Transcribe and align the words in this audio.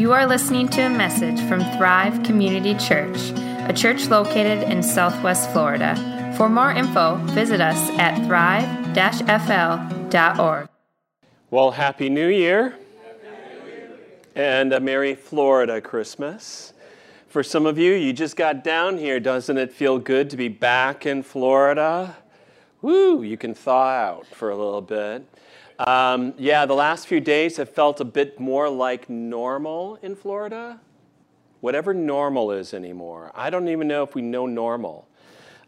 You 0.00 0.12
are 0.14 0.24
listening 0.26 0.66
to 0.68 0.80
a 0.86 0.88
message 0.88 1.38
from 1.46 1.60
Thrive 1.76 2.22
Community 2.22 2.74
Church, 2.76 3.18
a 3.68 3.72
church 3.76 4.08
located 4.08 4.62
in 4.62 4.82
Southwest 4.82 5.50
Florida. 5.50 5.94
For 6.38 6.48
more 6.48 6.72
info, 6.72 7.16
visit 7.34 7.60
us 7.60 7.76
at 7.98 8.16
thrive-fl.org. 8.26 8.88
Well, 11.50 11.72
Happy 11.72 12.08
New 12.08 12.28
Year 12.28 12.78
and 14.34 14.72
a 14.72 14.80
Merry 14.80 15.14
Florida 15.14 15.82
Christmas. 15.82 16.72
For 17.28 17.42
some 17.42 17.66
of 17.66 17.76
you, 17.76 17.92
you 17.92 18.14
just 18.14 18.36
got 18.36 18.64
down 18.64 18.96
here. 18.96 19.20
Doesn't 19.20 19.58
it 19.58 19.70
feel 19.70 19.98
good 19.98 20.30
to 20.30 20.38
be 20.38 20.48
back 20.48 21.04
in 21.04 21.22
Florida? 21.22 22.16
Woo, 22.80 23.22
you 23.22 23.36
can 23.36 23.52
thaw 23.52 23.90
out 23.90 24.26
for 24.28 24.48
a 24.48 24.56
little 24.56 24.80
bit. 24.80 25.26
Um, 25.86 26.34
yeah, 26.36 26.66
the 26.66 26.74
last 26.74 27.06
few 27.06 27.20
days 27.20 27.56
have 27.56 27.70
felt 27.70 28.00
a 28.00 28.04
bit 28.04 28.38
more 28.38 28.68
like 28.68 29.08
normal 29.08 29.98
in 30.02 30.14
Florida. 30.14 30.78
Whatever 31.60 31.94
normal 31.94 32.52
is 32.52 32.74
anymore. 32.74 33.32
I 33.34 33.48
don't 33.48 33.66
even 33.66 33.88
know 33.88 34.02
if 34.02 34.14
we 34.14 34.20
know 34.20 34.44
normal. 34.44 35.08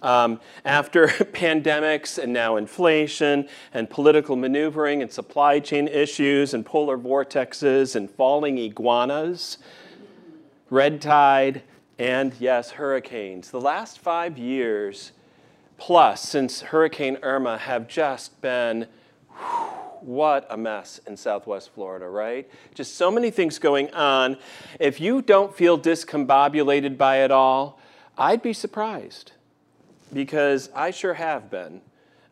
Um, 0.03 0.39
after 0.67 1.07
pandemics 1.09 2.23
and 2.23 2.31
now 2.31 2.57
inflation 2.57 3.49
and 3.73 3.89
political 3.89 4.37
maneuvering 4.37 5.01
and 5.01 5.11
supply 5.11 5.61
chain 5.61 5.89
issues 5.89 6.53
and 6.53 6.67
polar 6.67 6.99
vortexes 6.99 7.97
and 7.97 8.11
falling 8.11 8.59
iguanas, 8.59 9.57
red 10.69 11.01
tide, 11.01 11.63
and 11.99 12.35
yes, 12.39 12.73
hurricanes. 12.73 13.51
The 13.51 13.63
last 13.63 13.99
five 13.99 14.37
years 14.37 15.13
plus 15.79 16.21
since 16.21 16.61
Hurricane 16.61 17.17
Irma 17.23 17.57
have 17.57 17.89
just 17.89 18.43
been. 18.43 18.89
Whew, 19.39 19.82
what 20.03 20.47
a 20.51 20.57
mess 20.57 21.01
in 21.07 21.17
Southwest 21.17 21.71
Florida, 21.75 22.09
right? 22.09 22.49
Just 22.75 22.97
so 22.97 23.11
many 23.11 23.31
things 23.31 23.59
going 23.59 23.93
on. 23.95 24.37
If 24.81 25.01
you 25.01 25.23
don't 25.23 25.55
feel 25.55 25.79
discombobulated 25.79 26.97
by 26.97 27.19
it 27.19 27.31
all, 27.31 27.79
I'd 28.19 28.43
be 28.43 28.53
surprised 28.53 29.33
because 30.13 30.71
I 30.75 30.91
sure 30.91 31.15
have 31.15 31.51
been. 31.51 31.81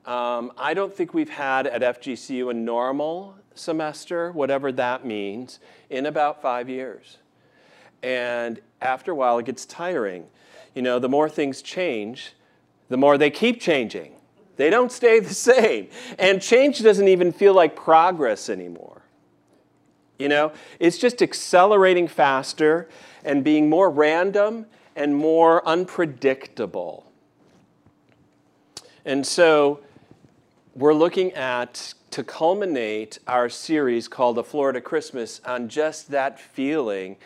Um, 0.07 0.53
I 0.59 0.75
don't 0.75 0.95
think 0.95 1.15
we've 1.15 1.31
had 1.31 1.67
at 1.67 1.83
FGCU 1.83 2.51
a 2.51 2.55
normal 2.55 3.37
semester, 3.55 4.33
whatever 4.33 4.73
that 4.73 5.05
means, 5.05 5.61
in 5.89 6.07
about 6.07 6.43
five 6.43 6.69
years. 6.69 7.19
And 8.03 8.61
after 8.81 9.13
a 9.13 9.15
while, 9.15 9.39
it 9.39 9.47
gets 9.47 9.67
tiring. 9.67 10.27
You 10.75 10.83
know, 10.83 10.99
the 10.99 11.09
more 11.09 11.29
things 11.29 11.63
change, 11.63 12.33
the 12.89 12.97
more 12.97 13.19
they 13.19 13.31
keep 13.31 13.61
changing. 13.61 14.15
They 14.61 14.69
don't 14.69 14.93
stay 14.93 15.21
the 15.21 15.33
same. 15.33 15.89
And 16.19 16.43
change 16.43 16.83
doesn't 16.83 17.09
even 17.09 17.33
feel 17.33 17.55
like 17.55 17.75
progress 17.75 18.51
anymore. 18.51 19.01
You 20.19 20.29
know, 20.29 20.53
it's 20.79 20.99
just 20.99 21.23
accelerating 21.23 22.07
faster 22.07 22.87
and 23.25 23.43
being 23.43 23.71
more 23.71 23.89
random 23.89 24.67
and 24.95 25.17
more 25.17 25.67
unpredictable. 25.67 27.11
And 29.07 29.27
so 29.27 29.81
we're 30.75 30.93
looking 30.93 31.33
at 31.33 31.95
to 32.11 32.23
culminate 32.23 33.19
our 33.27 33.49
series 33.49 34.09
called 34.09 34.37
The 34.37 34.45
Florida 34.45 34.83
Christmas 34.83 35.41
on 35.47 35.71
just 35.71 36.11
that 36.11 36.39
feeling. 36.39 37.17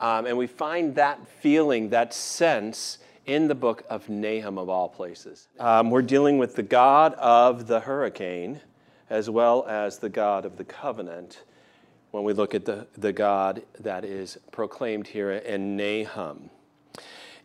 Um, 0.00 0.26
and 0.26 0.36
we 0.36 0.48
find 0.48 0.96
that 0.96 1.24
feeling, 1.28 1.90
that 1.90 2.12
sense, 2.12 2.98
in 3.30 3.46
the 3.46 3.54
book 3.54 3.84
of 3.88 4.08
Nahum, 4.08 4.58
of 4.58 4.68
all 4.68 4.88
places. 4.88 5.46
Um, 5.60 5.88
we're 5.88 6.02
dealing 6.02 6.38
with 6.38 6.56
the 6.56 6.64
God 6.64 7.14
of 7.14 7.68
the 7.68 7.78
hurricane 7.78 8.60
as 9.08 9.30
well 9.30 9.64
as 9.68 9.98
the 9.98 10.08
God 10.08 10.44
of 10.44 10.56
the 10.56 10.64
covenant 10.64 11.44
when 12.10 12.24
we 12.24 12.32
look 12.32 12.56
at 12.56 12.64
the, 12.64 12.88
the 12.98 13.12
God 13.12 13.62
that 13.78 14.04
is 14.04 14.36
proclaimed 14.50 15.06
here 15.06 15.30
in 15.30 15.76
Nahum. 15.76 16.50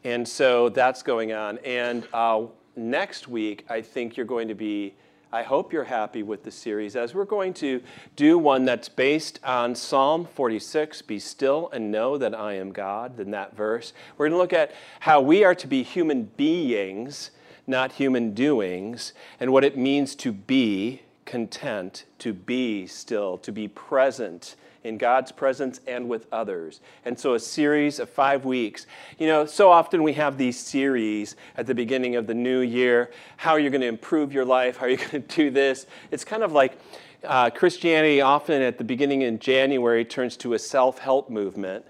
And 0.04 0.28
so 0.28 0.70
that's 0.70 1.04
going 1.04 1.34
on. 1.34 1.60
And 1.60 2.08
uh, 2.14 2.46
next 2.76 3.28
week, 3.28 3.64
I 3.70 3.82
think 3.82 4.18
you're 4.18 4.26
going 4.26 4.48
to 4.48 4.56
be 4.56 4.96
I 5.34 5.44
hope 5.44 5.74
you're 5.74 5.84
happy 5.84 6.24
with 6.24 6.44
the 6.44 6.52
series 6.52 6.96
as 6.96 7.14
we're 7.14 7.26
going 7.26 7.54
to 7.56 7.82
do 8.16 8.38
one 8.38 8.64
that's 8.64 8.88
based 8.88 9.40
on 9.44 9.76
Psalm 9.76 10.26
46, 10.26 11.02
Be 11.02 11.20
still 11.20 11.70
and 11.74 11.92
know 11.92 12.18
that 12.18 12.36
I 12.36 12.54
am 12.54 12.72
God, 12.72 13.20
in 13.20 13.32
that 13.32 13.56
verse. 13.56 13.92
We're 14.18 14.30
going 14.30 14.38
to 14.38 14.38
look 14.38 14.54
at 14.54 14.72
how 15.02 15.22
we 15.22 15.44
are 15.44 15.56
to 15.56 15.68
be 15.68 15.84
human 15.84 16.26
beings, 16.38 17.32
not 17.68 17.94
human 17.94 18.34
doings, 18.34 19.14
and 19.40 19.52
what 19.52 19.64
it 19.64 19.78
means 19.78 20.16
to 20.16 20.32
be 20.32 21.02
content, 21.26 22.06
to 22.20 22.32
be 22.32 22.86
still, 22.86 23.38
to 23.40 23.52
be 23.52 23.68
present 23.68 24.56
in 24.86 24.98
God's 24.98 25.32
presence 25.32 25.82
and 25.88 26.08
with 26.08 26.28
others. 26.32 26.80
And 27.04 27.20
so, 27.20 27.34
a 27.34 27.40
series 27.40 28.00
of 28.00 28.10
five 28.10 28.46
weeks. 28.46 28.86
You 29.18 29.28
know, 29.28 29.46
so 29.46 29.72
often 29.72 30.04
we 30.04 30.14
have 30.14 30.38
these 30.38 30.58
series 30.60 31.36
at 31.58 31.66
the 31.66 31.76
beginning 31.76 32.16
of 32.16 32.28
the 32.28 32.34
new 32.34 32.60
year. 32.60 33.12
How 33.38 33.52
are 33.52 33.60
you 33.60 33.70
going 33.72 33.82
to 33.82 33.88
improve 33.88 34.32
your 34.32 34.46
life? 34.46 34.78
How 34.78 34.86
are 34.86 34.90
you 34.90 34.98
going 35.12 35.12
to 35.12 35.20
do 35.20 35.50
this? 35.50 35.88
It's 36.12 36.24
kind 36.24 36.44
of 36.44 36.52
like 36.52 36.80
uh, 37.24 37.50
Christianity, 37.50 38.22
often 38.22 38.62
at 38.62 38.78
the 38.78 38.84
beginning 38.84 39.24
in 39.24 39.40
January, 39.40 40.06
turns 40.06 40.38
to 40.38 40.54
a 40.54 40.60
self 40.60 41.00
help 41.00 41.30
movement. 41.30 41.86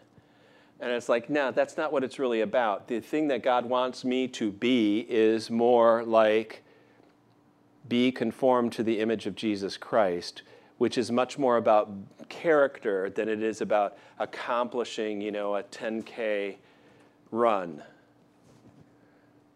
And 0.79 0.91
it's 0.91 1.09
like, 1.09 1.29
no, 1.29 1.51
that's 1.51 1.77
not 1.77 1.91
what 1.91 2.03
it's 2.03 2.19
really 2.19 2.41
about. 2.41 2.87
The 2.87 2.99
thing 2.99 3.27
that 3.29 3.43
God 3.43 3.65
wants 3.65 4.05
me 4.05 4.27
to 4.29 4.51
be 4.51 5.05
is 5.09 5.49
more 5.49 6.03
like 6.03 6.63
be 7.87 8.11
conformed 8.11 8.71
to 8.73 8.83
the 8.83 8.99
image 8.99 9.25
of 9.25 9.35
Jesus 9.35 9.77
Christ 9.77 10.41
which 10.77 10.97
is 10.97 11.11
much 11.11 11.37
more 11.37 11.57
about 11.57 11.89
character 12.29 13.09
than 13.09 13.29
it 13.29 13.41
is 13.41 13.61
about 13.61 13.97
accomplishing, 14.19 15.21
you 15.21 15.31
know, 15.31 15.55
a 15.55 15.63
10K 15.63 16.55
run. 17.31 17.81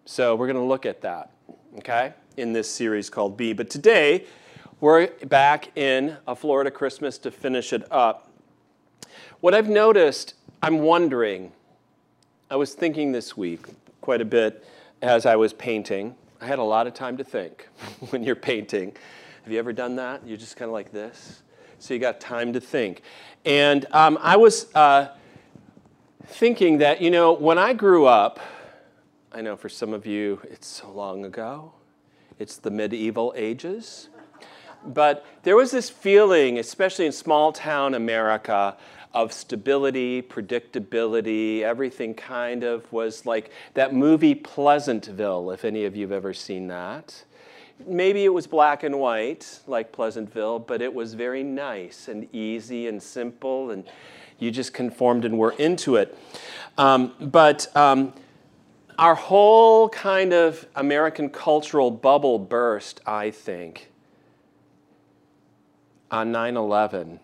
So 0.05 0.35
we're 0.35 0.47
going 0.47 0.57
to 0.57 0.63
look 0.63 0.85
at 0.85 1.01
that, 1.01 1.31
okay, 1.77 2.13
in 2.37 2.53
this 2.53 2.69
series 2.69 3.09
called 3.09 3.37
B. 3.37 3.53
But 3.53 3.69
today, 3.69 4.25
we're 4.79 5.07
back 5.25 5.77
in 5.77 6.17
a 6.27 6.35
Florida 6.35 6.71
Christmas 6.71 7.17
to 7.19 7.31
finish 7.31 7.73
it 7.73 7.83
up. 7.91 8.31
What 9.41 9.53
I've 9.53 9.69
noticed, 9.69 10.35
I'm 10.63 10.79
wondering, 10.79 11.51
I 12.49 12.55
was 12.55 12.73
thinking 12.73 13.11
this 13.11 13.37
week 13.37 13.67
quite 14.01 14.21
a 14.21 14.25
bit 14.25 14.65
as 15.01 15.25
I 15.25 15.35
was 15.35 15.53
painting. 15.53 16.15
I 16.41 16.47
had 16.47 16.59
a 16.59 16.63
lot 16.63 16.87
of 16.87 16.93
time 16.93 17.17
to 17.17 17.23
think 17.23 17.67
when 18.09 18.23
you're 18.23 18.35
painting. 18.35 18.95
Have 19.49 19.53
you 19.53 19.57
ever 19.57 19.73
done 19.73 19.95
that? 19.95 20.27
You're 20.27 20.37
just 20.37 20.57
kind 20.57 20.69
of 20.69 20.73
like 20.73 20.91
this. 20.91 21.41
So 21.79 21.95
you 21.95 21.99
got 21.99 22.19
time 22.21 22.53
to 22.53 22.59
think. 22.59 23.01
And 23.45 23.87
um, 23.89 24.19
I 24.21 24.37
was 24.37 24.71
uh, 24.75 25.07
thinking 26.23 26.77
that, 26.77 27.01
you 27.01 27.09
know, 27.09 27.33
when 27.33 27.57
I 27.57 27.73
grew 27.73 28.05
up, 28.05 28.39
I 29.31 29.41
know 29.41 29.55
for 29.55 29.67
some 29.67 29.91
of 29.91 30.05
you 30.05 30.39
it's 30.43 30.67
so 30.67 30.91
long 30.91 31.25
ago, 31.25 31.71
it's 32.37 32.57
the 32.57 32.69
medieval 32.69 33.33
ages. 33.35 34.09
But 34.85 35.25
there 35.41 35.55
was 35.55 35.71
this 35.71 35.89
feeling, 35.89 36.59
especially 36.59 37.07
in 37.07 37.11
small 37.11 37.51
town 37.51 37.95
America, 37.95 38.77
of 39.15 39.33
stability, 39.33 40.21
predictability. 40.21 41.61
Everything 41.61 42.13
kind 42.13 42.63
of 42.63 42.93
was 42.93 43.25
like 43.25 43.49
that 43.73 43.95
movie 43.95 44.35
Pleasantville, 44.35 45.49
if 45.49 45.65
any 45.65 45.85
of 45.85 45.95
you 45.95 46.03
have 46.03 46.11
ever 46.11 46.35
seen 46.35 46.67
that 46.67 47.23
maybe 47.85 48.25
it 48.25 48.29
was 48.29 48.47
black 48.47 48.83
and 48.83 48.99
white 48.99 49.59
like 49.67 49.91
Pleasantville, 49.91 50.59
but 50.59 50.81
it 50.81 50.93
was 50.93 51.13
very 51.13 51.43
nice 51.43 52.07
and 52.07 52.27
easy 52.33 52.87
and 52.87 53.01
simple, 53.01 53.71
and 53.71 53.83
you 54.37 54.51
just 54.51 54.73
conformed 54.73 55.25
and 55.25 55.37
were 55.37 55.51
into 55.53 55.95
it. 55.95 56.17
Um, 56.77 57.13
but 57.19 57.75
um, 57.75 58.13
our 58.97 59.15
whole 59.15 59.89
kind 59.89 60.33
of 60.33 60.65
American 60.75 61.29
cultural 61.29 61.91
bubble 61.91 62.39
burst, 62.39 63.01
I 63.05 63.31
think, 63.31 63.91
on 66.11 66.31
9 66.31 66.57
11. 66.57 67.19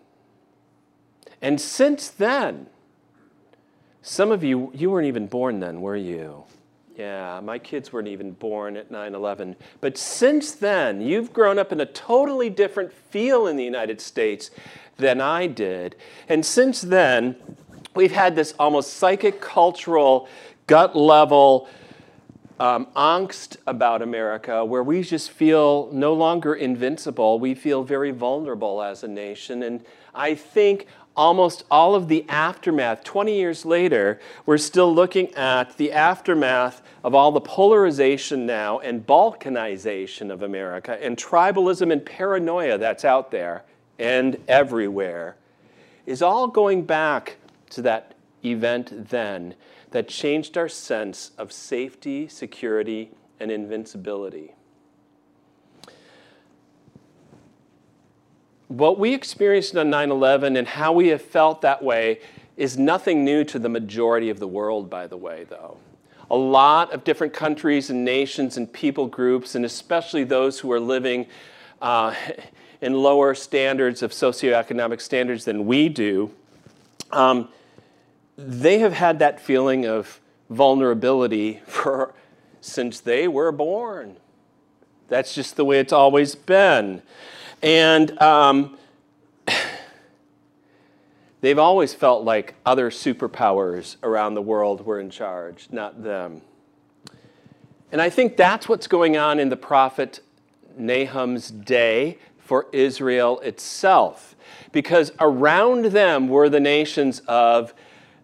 And 1.42 1.60
since 1.60 2.08
then, 2.08 2.66
some 4.00 4.30
of 4.30 4.42
you, 4.42 4.70
you 4.74 4.90
weren't 4.90 5.06
even 5.06 5.26
born 5.26 5.60
then, 5.60 5.80
were 5.80 5.96
you? 5.96 6.44
Yeah, 6.96 7.40
my 7.44 7.58
kids 7.58 7.92
weren't 7.92 8.08
even 8.08 8.32
born 8.32 8.76
at 8.76 8.90
9 8.90 9.14
11. 9.14 9.56
But 9.82 9.98
since 9.98 10.52
then, 10.52 11.02
you've 11.02 11.30
grown 11.30 11.58
up 11.58 11.70
in 11.70 11.80
a 11.80 11.86
totally 11.86 12.48
different 12.48 12.90
feel 12.90 13.46
in 13.46 13.56
the 13.56 13.64
United 13.64 14.00
States 14.00 14.50
than 14.96 15.20
I 15.20 15.46
did. 15.46 15.94
And 16.26 16.44
since 16.44 16.80
then, 16.80 17.36
we've 17.94 18.12
had 18.12 18.34
this 18.34 18.54
almost 18.58 18.94
psychic 18.94 19.42
cultural, 19.42 20.26
gut 20.66 20.96
level 20.96 21.68
um, 22.58 22.86
angst 22.96 23.58
about 23.66 24.00
America 24.00 24.64
where 24.64 24.82
we 24.82 25.02
just 25.02 25.30
feel 25.30 25.90
no 25.92 26.14
longer 26.14 26.54
invincible. 26.54 27.38
We 27.38 27.54
feel 27.54 27.84
very 27.84 28.10
vulnerable 28.10 28.82
as 28.82 29.02
a 29.04 29.08
nation. 29.08 29.62
And 29.62 29.84
I 30.14 30.34
think 30.34 30.86
almost 31.16 31.64
all 31.70 31.94
of 31.94 32.08
the 32.08 32.24
aftermath, 32.28 33.02
20 33.04 33.34
years 33.34 33.64
later, 33.64 34.20
we're 34.44 34.58
still 34.58 34.94
looking 34.94 35.32
at 35.34 35.76
the 35.76 35.92
aftermath 35.92 36.82
of 37.02 37.14
all 37.14 37.32
the 37.32 37.40
polarization 37.40 38.46
now 38.46 38.78
and 38.80 39.06
balkanization 39.06 40.30
of 40.30 40.42
America 40.42 41.02
and 41.02 41.16
tribalism 41.16 41.92
and 41.92 42.04
paranoia 42.04 42.76
that's 42.78 43.04
out 43.04 43.30
there 43.30 43.64
and 43.98 44.36
everywhere 44.46 45.36
is 46.04 46.22
all 46.22 46.46
going 46.46 46.84
back 46.84 47.36
to 47.70 47.82
that 47.82 48.14
event 48.44 49.08
then 49.08 49.54
that 49.90 50.08
changed 50.08 50.58
our 50.58 50.68
sense 50.68 51.30
of 51.38 51.52
safety, 51.52 52.28
security, 52.28 53.10
and 53.40 53.50
invincibility. 53.50 54.54
What 58.68 58.98
we 58.98 59.14
experienced 59.14 59.76
on 59.76 59.90
9 59.90 60.10
11 60.10 60.56
and 60.56 60.66
how 60.66 60.92
we 60.92 61.08
have 61.08 61.22
felt 61.22 61.60
that 61.62 61.82
way 61.82 62.20
is 62.56 62.76
nothing 62.76 63.24
new 63.24 63.44
to 63.44 63.58
the 63.58 63.68
majority 63.68 64.30
of 64.30 64.40
the 64.40 64.48
world, 64.48 64.90
by 64.90 65.06
the 65.06 65.16
way, 65.16 65.44
though. 65.48 65.76
A 66.30 66.36
lot 66.36 66.92
of 66.92 67.04
different 67.04 67.32
countries 67.32 67.90
and 67.90 68.04
nations 68.04 68.56
and 68.56 68.72
people 68.72 69.06
groups, 69.06 69.54
and 69.54 69.64
especially 69.64 70.24
those 70.24 70.58
who 70.58 70.72
are 70.72 70.80
living 70.80 71.26
uh, 71.80 72.14
in 72.80 72.94
lower 72.94 73.34
standards 73.34 74.02
of 74.02 74.10
socioeconomic 74.10 75.00
standards 75.00 75.44
than 75.44 75.66
we 75.66 75.88
do, 75.88 76.32
um, 77.12 77.48
they 78.36 78.80
have 78.80 78.92
had 78.92 79.20
that 79.20 79.40
feeling 79.40 79.86
of 79.86 80.20
vulnerability 80.50 81.60
for 81.66 82.14
since 82.60 82.98
they 82.98 83.28
were 83.28 83.52
born. 83.52 84.16
That's 85.08 85.34
just 85.34 85.54
the 85.54 85.64
way 85.64 85.78
it's 85.78 85.92
always 85.92 86.34
been. 86.34 87.02
And 87.66 88.22
um, 88.22 88.78
they've 91.40 91.58
always 91.58 91.92
felt 91.92 92.22
like 92.22 92.54
other 92.64 92.90
superpowers 92.90 93.96
around 94.04 94.34
the 94.34 94.42
world 94.42 94.86
were 94.86 95.00
in 95.00 95.10
charge, 95.10 95.66
not 95.72 96.00
them. 96.04 96.42
And 97.90 98.00
I 98.00 98.08
think 98.08 98.36
that's 98.36 98.68
what's 98.68 98.86
going 98.86 99.16
on 99.16 99.40
in 99.40 99.48
the 99.48 99.56
prophet 99.56 100.20
Nahum's 100.78 101.50
day 101.50 102.18
for 102.38 102.68
Israel 102.70 103.40
itself. 103.40 104.36
Because 104.70 105.10
around 105.18 105.86
them 105.86 106.28
were 106.28 106.48
the 106.48 106.60
nations 106.60 107.18
of 107.26 107.74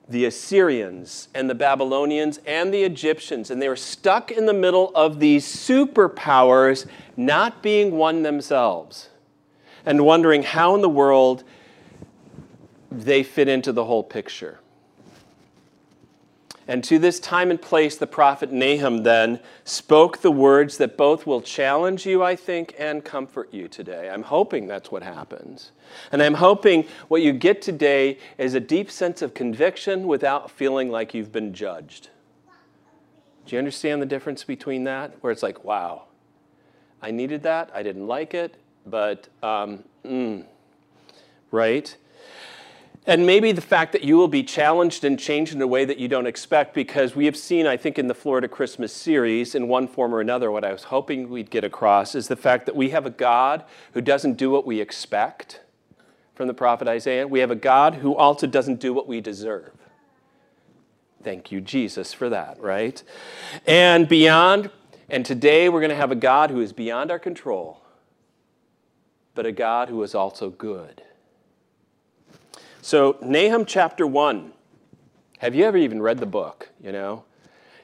the 0.09 0.25
Assyrians 0.25 1.27
and 1.35 1.51
the 1.51 1.55
Babylonians 1.57 2.39
and 2.47 2.73
the 2.73 2.85
Egyptians, 2.85 3.51
and 3.51 3.61
they 3.61 3.69
were 3.69 3.75
stuck 3.75 4.31
in 4.31 4.47
the 4.47 4.55
middle 4.55 4.93
of 4.95 5.19
these 5.19 5.45
superpowers 5.45 6.87
not 7.17 7.61
being 7.61 7.97
one 7.97 8.23
themselves 8.23 9.09
and 9.85 10.05
wondering 10.05 10.43
how 10.43 10.75
in 10.75 10.81
the 10.81 10.89
world 10.89 11.45
they 12.91 13.23
fit 13.23 13.49
into 13.49 13.73
the 13.73 13.85
whole 13.85 14.05
picture. 14.05 14.59
And 16.69 16.85
to 16.85 16.99
this 16.99 17.19
time 17.19 17.51
and 17.51 17.61
place, 17.61 17.97
the 17.97 18.07
prophet 18.07 18.53
Nahum 18.53 19.03
then 19.03 19.41
spoke 19.65 20.19
the 20.19 20.31
words 20.31 20.79
that 20.79 20.97
both 20.97 21.27
will 21.27 21.43
challenge 21.43 22.07
you, 22.07 22.23
I 22.23 22.37
think, 22.37 22.75
and 22.79 23.05
comfort 23.05 23.53
you 23.53 23.67
today. 23.67 24.09
I'm 24.09 24.23
hoping 24.23 24.69
that's 24.69 24.91
what 24.91 25.03
happens. 25.03 25.73
And 26.13 26.23
I'm 26.23 26.35
hoping 26.35 26.87
what 27.09 27.21
you 27.21 27.33
get 27.33 27.63
today 27.63 28.19
is 28.39 28.55
a 28.55 28.61
deep 28.61 28.93
sense 28.93 29.23
of 29.23 29.35
conviction 29.35 30.07
without 30.07 30.53
feeling 30.53 30.89
like 30.89 31.15
you've 31.15 31.33
been 31.33 31.53
judged. 31.53 32.11
Do 33.45 33.57
you 33.57 33.59
understand 33.59 34.01
the 34.01 34.07
difference 34.07 34.45
between 34.45 34.85
that? 34.85 35.17
Where 35.21 35.33
it's 35.33 35.43
like, 35.43 35.65
wow, 35.65 36.05
I 37.03 37.11
needed 37.11 37.43
that, 37.43 37.73
I 37.75 37.83
didn't 37.83 38.07
like 38.07 38.35
it, 38.35 38.55
but, 38.87 39.29
um, 39.43 39.85
mm, 40.05 40.45
right? 41.51 41.97
And 43.05 43.27
maybe 43.27 43.51
the 43.51 43.61
fact 43.61 43.91
that 43.93 44.05
you 44.05 44.17
will 44.17 44.29
be 44.29 44.45
challenged 44.45 45.03
and 45.03 45.19
changed 45.19 45.53
in 45.53 45.61
a 45.61 45.67
way 45.67 45.85
that 45.85 45.99
you 45.99 46.07
don't 46.07 46.27
expect, 46.27 46.73
because 46.73 47.17
we 47.17 47.25
have 47.25 47.37
seen, 47.37 47.67
I 47.67 47.77
think, 47.77 47.99
in 47.99 48.07
the 48.07 48.15
Florida 48.15 48.47
Christmas 48.47 48.93
series, 48.93 49.57
in 49.57 49.67
one 49.67 49.89
form 49.89 50.15
or 50.15 50.21
another, 50.21 50.53
what 50.53 50.65
I 50.65 50.71
was 50.71 50.85
hoping 50.85 51.29
we'd 51.29 51.51
get 51.51 51.65
across 51.65 52.15
is 52.15 52.29
the 52.29 52.37
fact 52.37 52.65
that 52.67 52.77
we 52.77 52.91
have 52.91 53.05
a 53.05 53.11
God 53.11 53.65
who 53.95 54.01
doesn't 54.01 54.35
do 54.35 54.51
what 54.51 54.65
we 54.65 54.81
expect 54.81 55.61
from 56.37 56.47
the 56.47 56.55
prophet 56.55 56.87
Isaiah. 56.87 57.27
We 57.27 57.41
have 57.41 57.51
a 57.51 57.57
God 57.57 57.97
who 57.97 58.15
also 58.15 58.47
doesn't 58.47 58.79
do 58.79 58.95
what 58.95 59.09
we 59.09 59.21
deserve. 59.21 59.73
Thank 61.25 61.51
you, 61.51 61.61
Jesus, 61.61 62.13
for 62.13 62.29
that, 62.29 62.61
right? 62.61 63.03
And 63.67 64.09
beyond, 64.09 64.71
and 65.11 65.27
today 65.27 65.69
we're 65.69 65.81
going 65.81 65.91
to 65.91 65.97
have 65.97 66.13
a 66.13 66.17
God 66.17 66.51
who 66.51 66.61
is 66.61 66.73
beyond 66.73 67.11
our 67.11 67.19
control, 67.19 67.82
but 69.35 69.47
a 69.47 69.53
God 69.53 69.89
who 69.89 70.03
is 70.03 70.15
also 70.15 70.51
good. 70.51 71.03
So, 72.81 73.17
Nahum 73.23 73.65
chapter 73.65 74.07
1. 74.07 74.53
Have 75.39 75.55
you 75.55 75.65
ever 75.65 75.77
even 75.77 76.03
read 76.03 76.19
the 76.19 76.27
book? 76.27 76.71
You 76.81 76.93
know, 76.93 77.25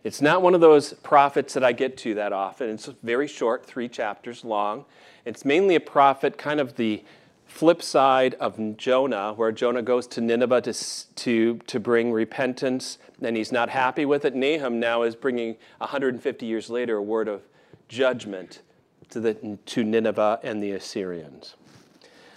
it's 0.04 0.20
not 0.20 0.42
one 0.42 0.54
of 0.54 0.60
those 0.60 0.92
prophets 0.92 1.54
that 1.54 1.64
I 1.64 1.72
get 1.72 1.96
to 1.98 2.14
that 2.14 2.32
often. 2.32 2.70
It's 2.70 2.86
very 3.02 3.26
short, 3.26 3.64
three 3.64 3.88
chapters 3.88 4.44
long. 4.44 4.84
It's 5.24 5.44
mainly 5.44 5.74
a 5.74 5.80
prophet, 5.80 6.38
kind 6.38 6.60
of 6.60 6.76
the 6.76 7.04
flip 7.46 7.82
side 7.82 8.34
of 8.34 8.76
Jonah, 8.76 9.32
where 9.32 9.50
Jonah 9.50 9.82
goes 9.82 10.06
to 10.08 10.20
Nineveh 10.20 10.60
to, 10.62 11.14
to, 11.14 11.58
to 11.66 11.80
bring 11.80 12.12
repentance, 12.12 12.98
and 13.20 13.36
he's 13.36 13.50
not 13.50 13.70
happy 13.70 14.04
with 14.04 14.24
it. 14.24 14.34
Nahum 14.34 14.78
now 14.78 15.02
is 15.02 15.16
bringing 15.16 15.56
150 15.78 16.46
years 16.46 16.70
later 16.70 16.96
a 16.96 17.02
word 17.02 17.26
of 17.26 17.42
judgment 17.88 18.60
to, 19.10 19.20
the, 19.20 19.58
to 19.66 19.84
Nineveh 19.84 20.40
and 20.42 20.62
the 20.62 20.72
Assyrians. 20.72 21.54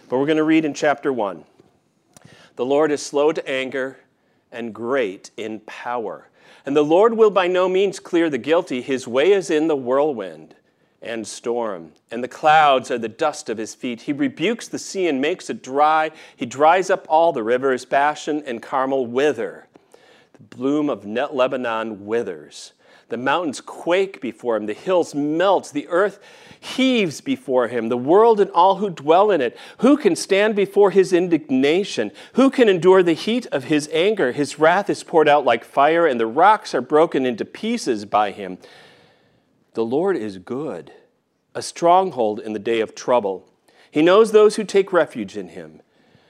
But 0.09 0.17
we're 0.17 0.25
going 0.25 0.37
to 0.37 0.43
read 0.43 0.65
in 0.65 0.73
chapter 0.73 1.11
1. 1.13 1.43
The 2.55 2.65
Lord 2.65 2.91
is 2.91 3.01
slow 3.01 3.31
to 3.31 3.49
anger 3.49 3.97
and 4.51 4.73
great 4.73 5.31
in 5.37 5.61
power. 5.61 6.27
And 6.65 6.75
the 6.75 6.83
Lord 6.83 7.15
will 7.15 7.31
by 7.31 7.47
no 7.47 7.67
means 7.67 7.99
clear 7.99 8.29
the 8.29 8.37
guilty. 8.37 8.81
His 8.81 9.07
way 9.07 9.31
is 9.31 9.49
in 9.49 9.67
the 9.67 9.75
whirlwind 9.75 10.55
and 11.01 11.25
storm, 11.25 11.93
and 12.11 12.23
the 12.23 12.27
clouds 12.27 12.91
are 12.91 12.99
the 12.99 13.09
dust 13.09 13.49
of 13.49 13.57
his 13.57 13.73
feet. 13.73 14.01
He 14.01 14.13
rebukes 14.13 14.67
the 14.67 14.77
sea 14.77 15.07
and 15.07 15.19
makes 15.19 15.49
it 15.49 15.63
dry. 15.63 16.11
He 16.35 16.45
dries 16.45 16.91
up 16.91 17.07
all 17.09 17.33
the 17.33 17.41
rivers. 17.41 17.85
Bashan 17.85 18.43
and 18.45 18.61
Carmel 18.61 19.07
wither. 19.07 19.67
The 20.33 20.43
bloom 20.43 20.89
of 20.89 21.05
Lebanon 21.05 22.05
withers. 22.05 22.73
The 23.11 23.17
mountains 23.17 23.59
quake 23.59 24.21
before 24.21 24.55
him, 24.55 24.67
the 24.67 24.73
hills 24.73 25.13
melt, 25.13 25.73
the 25.73 25.89
earth 25.89 26.17
heaves 26.61 27.19
before 27.19 27.67
him, 27.67 27.89
the 27.89 27.97
world 27.97 28.39
and 28.39 28.49
all 28.51 28.75
who 28.75 28.89
dwell 28.89 29.31
in 29.31 29.41
it. 29.41 29.57
Who 29.79 29.97
can 29.97 30.15
stand 30.15 30.55
before 30.55 30.91
his 30.91 31.11
indignation? 31.11 32.13
Who 32.35 32.49
can 32.49 32.69
endure 32.69 33.03
the 33.03 33.11
heat 33.11 33.47
of 33.47 33.65
his 33.65 33.89
anger? 33.91 34.31
His 34.31 34.59
wrath 34.59 34.89
is 34.89 35.03
poured 35.03 35.27
out 35.27 35.43
like 35.43 35.65
fire, 35.65 36.07
and 36.07 36.21
the 36.21 36.25
rocks 36.25 36.73
are 36.73 36.79
broken 36.79 37.25
into 37.25 37.43
pieces 37.43 38.05
by 38.05 38.31
him. 38.31 38.57
The 39.73 39.83
Lord 39.83 40.15
is 40.15 40.37
good, 40.37 40.93
a 41.53 41.61
stronghold 41.61 42.39
in 42.39 42.53
the 42.53 42.59
day 42.59 42.79
of 42.79 42.95
trouble. 42.95 43.45
He 43.91 44.01
knows 44.01 44.31
those 44.31 44.55
who 44.55 44.63
take 44.63 44.93
refuge 44.93 45.35
in 45.35 45.49
him. 45.49 45.81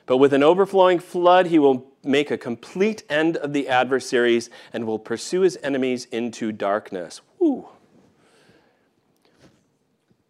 But 0.07 0.17
with 0.17 0.33
an 0.33 0.41
overflowing 0.41 0.97
flood, 0.97 1.45
he 1.45 1.59
will 1.59 1.90
make 2.03 2.31
a 2.31 2.37
complete 2.37 3.03
end 3.09 3.37
of 3.37 3.53
the 3.53 3.67
adversaries 3.67 4.49
and 4.73 4.85
will 4.85 4.99
pursue 4.99 5.41
his 5.41 5.57
enemies 5.63 6.05
into 6.05 6.51
darkness. 6.51 7.21
Woo. 7.39 7.69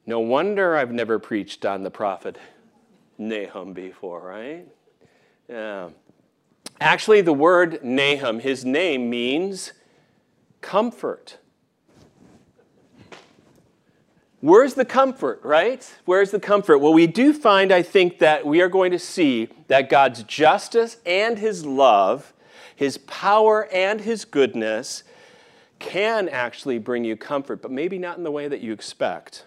No 0.06 0.20
wonder 0.20 0.76
I've 0.76 0.92
never 0.92 1.20
preached 1.20 1.66
on 1.66 1.84
the 1.84 1.92
prophet 1.92 2.38
Nahum 3.18 3.74
before, 3.74 4.22
right? 4.22 4.68
Yeah. 5.48 5.90
Actually, 6.80 7.22
the 7.22 7.34
word 7.34 7.84
Nahum, 7.84 8.40
his 8.40 8.66
name 8.66 9.10
means 9.10 9.74
comfort. 10.62 11.38
Where's 14.42 14.74
the 14.74 14.86
comfort, 14.86 15.40
right? 15.44 15.88
Where's 16.06 16.32
the 16.32 16.40
comfort? 16.40 16.80
Well, 16.80 16.94
we 16.94 17.06
do 17.06 17.32
find, 17.32 17.72
I 17.72 17.84
think, 17.84 18.18
that 18.20 18.44
we 18.44 18.60
are 18.62 18.70
going 18.70 18.90
to 18.90 18.98
see 18.98 19.50
that 19.68 19.88
God's 19.88 20.24
justice 20.24 20.98
and 21.06 21.38
his 21.38 21.64
love, 21.64 22.34
his 22.76 22.98
power 22.98 23.70
and 23.72 24.02
his 24.02 24.26
goodness 24.26 25.04
can 25.78 26.28
actually 26.28 26.80
bring 26.80 27.04
you 27.04 27.16
comfort, 27.16 27.62
but 27.62 27.70
maybe 27.70 28.00
not 28.00 28.18
in 28.18 28.24
the 28.24 28.32
way 28.32 28.48
that 28.48 28.62
you 28.62 28.74
expect. 28.74 29.46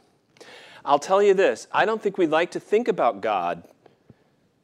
I'll 0.85 1.01
tell 1.01 1.21
you 1.21 1.35
this 1.35 1.67
I 1.73 1.87
don't 1.87 2.01
think 2.01 2.17
we 2.17 2.29
like 2.29 2.53
to 2.53 2.61
think 2.61 2.87
about 2.87 3.21
God 3.21 3.65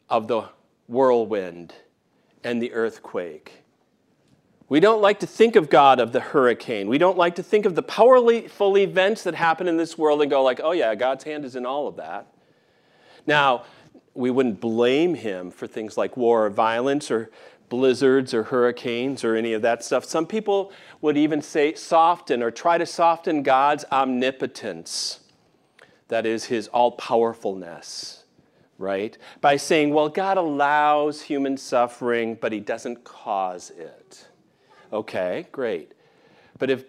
of 0.09 0.29
the 0.29 0.45
whirlwind 0.87 1.75
and 2.45 2.63
the 2.63 2.73
earthquake 2.73 3.60
we 4.71 4.79
don't 4.79 5.03
like 5.03 5.19
to 5.21 5.27
think 5.27 5.57
of 5.57 5.69
God 5.69 5.99
of 5.99 6.12
the 6.12 6.21
hurricane. 6.21 6.89
We 6.89 6.97
don't 6.97 7.19
like 7.19 7.35
to 7.35 7.43
think 7.43 7.67
of 7.67 7.75
the 7.75 7.83
powerful 7.83 8.79
events 8.79 9.25
that 9.25 9.35
happen 9.35 9.67
in 9.67 9.77
this 9.77 9.99
world 9.99 10.23
and 10.23 10.31
go 10.31 10.43
like, 10.45 10.61
"Oh 10.62 10.71
yeah, 10.71 10.95
God's 10.95 11.25
hand 11.25 11.45
is 11.45 11.57
in 11.57 11.67
all 11.67 11.89
of 11.89 11.97
that." 11.97 12.29
Now, 13.27 13.65
we 14.15 14.31
wouldn't 14.31 14.61
blame 14.61 15.15
him 15.15 15.50
for 15.50 15.67
things 15.67 15.99
like 15.99 16.17
war 16.17 16.47
or 16.47 16.50
violence 16.50 17.11
or 17.11 17.31
blizzards 17.69 18.33
or 18.33 18.45
hurricanes 18.45 19.25
or 19.25 19.35
any 19.35 19.53
of 19.55 19.62
that 19.62 19.85
stuff. 19.85 20.05
Some 20.05 20.27
people 20.27 20.73
would 21.00 21.17
even 21.17 21.43
say 21.43 21.75
soften 21.75 22.41
or 22.41 22.53
try 22.53 22.79
to 22.79 22.87
soften 22.87 23.43
God's 23.43 23.85
omnipotence. 23.91 25.21
That 26.09 26.27
is 26.27 26.45
his 26.45 26.69
all 26.69 26.93
powerfulness, 26.93 28.25
right? 28.79 29.19
By 29.41 29.57
saying, 29.57 29.95
well, 29.95 30.09
God 30.09 30.37
allows 30.37 31.23
human 31.23 31.57
suffering, 31.57 32.37
but 32.41 32.53
he 32.53 32.61
doesn't 32.61 33.03
cause 33.03 33.71
it. 33.71 34.27
Okay, 34.92 35.47
great. 35.52 35.92
But 36.59 36.70
if 36.70 36.85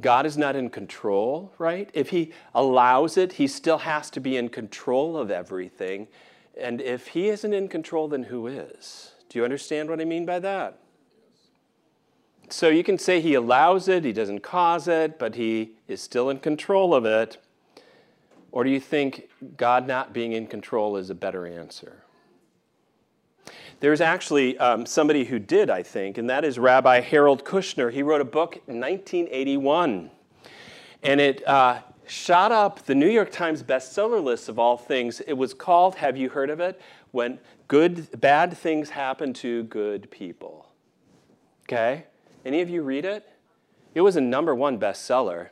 God 0.00 0.24
is 0.24 0.38
not 0.38 0.56
in 0.56 0.70
control, 0.70 1.52
right? 1.58 1.90
If 1.92 2.10
He 2.10 2.32
allows 2.54 3.16
it, 3.16 3.34
He 3.34 3.46
still 3.46 3.78
has 3.78 4.10
to 4.10 4.20
be 4.20 4.36
in 4.36 4.48
control 4.48 5.16
of 5.16 5.30
everything. 5.30 6.08
And 6.58 6.80
if 6.80 7.08
He 7.08 7.28
isn't 7.28 7.52
in 7.52 7.68
control, 7.68 8.08
then 8.08 8.24
who 8.24 8.46
is? 8.46 9.12
Do 9.28 9.38
you 9.38 9.44
understand 9.44 9.88
what 9.88 10.00
I 10.00 10.04
mean 10.04 10.26
by 10.26 10.38
that? 10.40 10.78
So 12.52 12.68
you 12.68 12.84
can 12.84 12.98
say 12.98 13.22
he 13.22 13.32
allows 13.32 13.88
it, 13.88 14.04
he 14.04 14.12
doesn't 14.12 14.40
cause 14.40 14.86
it, 14.86 15.18
but 15.18 15.36
he 15.36 15.72
is 15.88 16.02
still 16.02 16.28
in 16.28 16.38
control 16.38 16.94
of 16.94 17.06
it. 17.06 17.38
Or 18.50 18.62
do 18.62 18.68
you 18.68 18.78
think 18.78 19.30
God 19.56 19.86
not 19.86 20.12
being 20.12 20.32
in 20.32 20.46
control 20.46 20.98
is 20.98 21.08
a 21.08 21.14
better 21.14 21.46
answer? 21.46 22.02
There's 23.82 24.00
actually 24.00 24.56
um, 24.58 24.86
somebody 24.86 25.24
who 25.24 25.40
did, 25.40 25.68
I 25.68 25.82
think, 25.82 26.16
and 26.16 26.30
that 26.30 26.44
is 26.44 26.56
Rabbi 26.56 27.00
Harold 27.00 27.44
Kushner. 27.44 27.92
He 27.92 28.04
wrote 28.04 28.20
a 28.20 28.24
book 28.24 28.54
in 28.68 28.78
1981, 28.78 30.08
and 31.02 31.20
it 31.20 31.44
uh, 31.48 31.80
shot 32.06 32.52
up 32.52 32.86
the 32.86 32.94
New 32.94 33.08
York 33.08 33.32
Times 33.32 33.60
bestseller 33.60 34.22
list 34.22 34.48
of 34.48 34.56
all 34.56 34.76
things. 34.76 35.18
It 35.26 35.32
was 35.32 35.52
called, 35.52 35.96
have 35.96 36.16
you 36.16 36.28
heard 36.28 36.48
of 36.48 36.60
it? 36.60 36.80
When 37.10 37.40
good, 37.66 38.20
bad 38.20 38.56
things 38.56 38.90
happen 38.90 39.32
to 39.34 39.64
good 39.64 40.08
people. 40.12 40.68
Okay? 41.64 42.04
Any 42.44 42.60
of 42.60 42.70
you 42.70 42.82
read 42.82 43.04
it? 43.04 43.28
It 43.96 44.02
was 44.02 44.14
a 44.14 44.20
number 44.20 44.54
one 44.54 44.78
bestseller. 44.78 45.48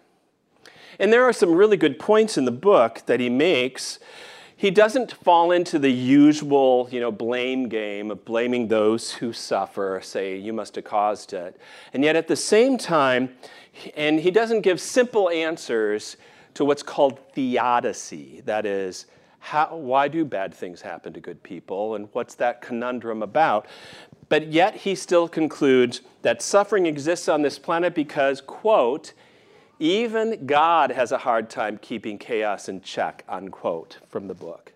And 1.01 1.13
there 1.13 1.25
are 1.25 1.33
some 1.33 1.53
really 1.53 1.77
good 1.77 1.99
points 1.99 2.39
in 2.39 2.45
the 2.45 2.53
book 2.53 3.03
that 3.07 3.19
he 3.19 3.29
makes. 3.29 3.99
He 4.61 4.71
doesn't 4.71 5.13
fall 5.13 5.53
into 5.53 5.79
the 5.79 5.91
usual, 5.91 6.87
you 6.93 7.01
know, 7.01 7.11
blame 7.11 7.71
game 7.71 8.11
of 8.11 8.27
blaming 8.27 8.69
those 8.69 9.11
who 9.11 9.33
suffer, 9.33 10.03
say, 10.05 10.37
you 10.37 10.53
must 10.53 10.75
have 10.75 10.85
caused 10.85 11.33
it. 11.33 11.59
And 11.95 12.05
yet 12.05 12.15
at 12.15 12.29
the 12.29 12.37
same 12.37 12.77
time, 12.77 13.31
and 13.97 14.21
he 14.21 14.31
doesn't 14.31 14.61
give 14.61 14.79
simple 14.79 15.31
answers 15.31 16.19
to 16.53 16.67
what's 16.67 16.83
called 16.83 17.19
theodicy. 17.33 18.43
That 18.45 18.67
is, 18.67 19.07
how, 19.39 19.75
why 19.75 20.09
do 20.09 20.27
bad 20.27 20.53
things 20.53 20.83
happen 20.83 21.15
to 21.15 21.21
good 21.21 21.43
people, 21.43 21.95
and 21.95 22.11
what's 22.13 22.35
that 22.35 22.61
conundrum 22.61 23.23
about? 23.23 23.65
But 24.29 24.49
yet 24.49 24.75
he 24.75 24.95
still 24.95 25.27
concludes 25.27 26.03
that 26.21 26.43
suffering 26.43 26.85
exists 26.85 27.31
on 27.31 27.41
this 27.41 27.59
planet 27.59 27.95
because, 27.95 28.43
quote, 28.43 29.15
even 29.81 30.47
God 30.47 30.93
has 30.93 31.11
a 31.11 31.19
hard 31.19 31.51
time 31.51 31.79
keeping 31.79 32.19
chaos 32.19 32.69
in 32.69 32.83
check, 32.83 33.25
unquote, 33.29 33.99
from 34.09 34.29
the 34.29 34.35
book. 34.35 34.73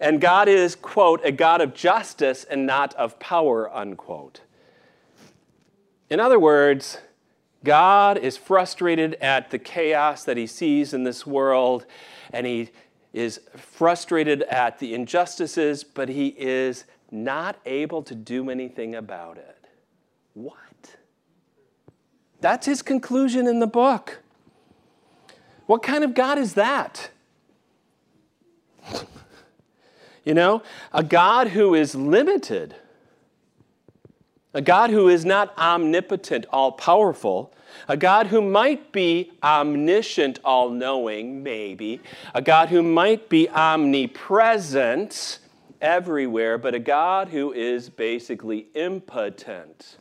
And 0.00 0.20
God 0.20 0.48
is, 0.48 0.74
quote, 0.74 1.20
a 1.24 1.32
God 1.32 1.60
of 1.60 1.74
justice 1.74 2.44
and 2.44 2.64
not 2.64 2.94
of 2.94 3.18
power, 3.18 3.72
unquote. 3.74 4.40
In 6.08 6.20
other 6.20 6.38
words, 6.38 6.98
God 7.64 8.16
is 8.16 8.36
frustrated 8.36 9.14
at 9.14 9.50
the 9.50 9.58
chaos 9.58 10.24
that 10.24 10.36
he 10.36 10.46
sees 10.46 10.94
in 10.94 11.04
this 11.04 11.26
world, 11.26 11.86
and 12.32 12.46
he 12.46 12.70
is 13.12 13.40
frustrated 13.56 14.42
at 14.42 14.78
the 14.78 14.94
injustices, 14.94 15.82
but 15.82 16.08
he 16.08 16.28
is 16.38 16.84
not 17.10 17.56
able 17.64 18.02
to 18.02 18.14
do 18.14 18.50
anything 18.50 18.94
about 18.94 19.38
it. 19.38 19.66
What? 20.34 20.56
That's 22.40 22.66
his 22.66 22.82
conclusion 22.82 23.46
in 23.46 23.60
the 23.60 23.66
book. 23.66 24.20
What 25.66 25.82
kind 25.82 26.04
of 26.04 26.14
God 26.14 26.38
is 26.38 26.54
that? 26.54 27.10
you 30.24 30.34
know, 30.34 30.62
a 30.92 31.02
God 31.02 31.48
who 31.48 31.74
is 31.74 31.94
limited, 31.94 32.76
a 34.52 34.60
God 34.60 34.90
who 34.90 35.08
is 35.08 35.24
not 35.24 35.56
omnipotent, 35.58 36.46
all 36.50 36.72
powerful, 36.72 37.52
a 37.88 37.96
God 37.96 38.28
who 38.28 38.40
might 38.40 38.92
be 38.92 39.32
omniscient, 39.42 40.38
all 40.44 40.70
knowing, 40.70 41.42
maybe, 41.42 42.00
a 42.34 42.42
God 42.42 42.68
who 42.68 42.82
might 42.82 43.28
be 43.28 43.48
omnipresent 43.48 45.40
everywhere, 45.80 46.56
but 46.56 46.74
a 46.74 46.78
God 46.78 47.28
who 47.28 47.52
is 47.52 47.90
basically 47.90 48.68
impotent. 48.74 49.98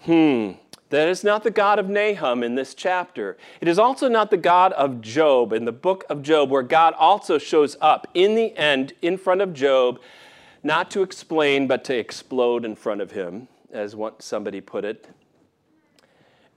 Hmm, 0.00 0.52
that 0.98 1.08
is 1.08 1.24
not 1.24 1.42
the 1.42 1.50
God 1.50 1.78
of 1.78 1.88
Nahum 1.88 2.42
in 2.42 2.54
this 2.54 2.74
chapter. 2.74 3.36
It 3.60 3.68
is 3.68 3.78
also 3.78 4.08
not 4.08 4.30
the 4.30 4.36
God 4.36 4.72
of 4.72 5.00
Job 5.00 5.52
in 5.52 5.64
the 5.64 5.72
book 5.72 6.04
of 6.08 6.22
Job, 6.22 6.50
where 6.50 6.62
God 6.62 6.94
also 6.98 7.38
shows 7.38 7.76
up 7.80 8.06
in 8.14 8.34
the 8.34 8.56
end 8.56 8.92
in 9.02 9.16
front 9.16 9.40
of 9.40 9.54
Job, 9.54 10.00
not 10.62 10.90
to 10.92 11.02
explain, 11.02 11.66
but 11.66 11.82
to 11.84 11.96
explode 11.96 12.64
in 12.64 12.76
front 12.76 13.00
of 13.00 13.12
him, 13.12 13.48
as 13.72 13.96
somebody 14.18 14.60
put 14.60 14.84
it 14.84 15.08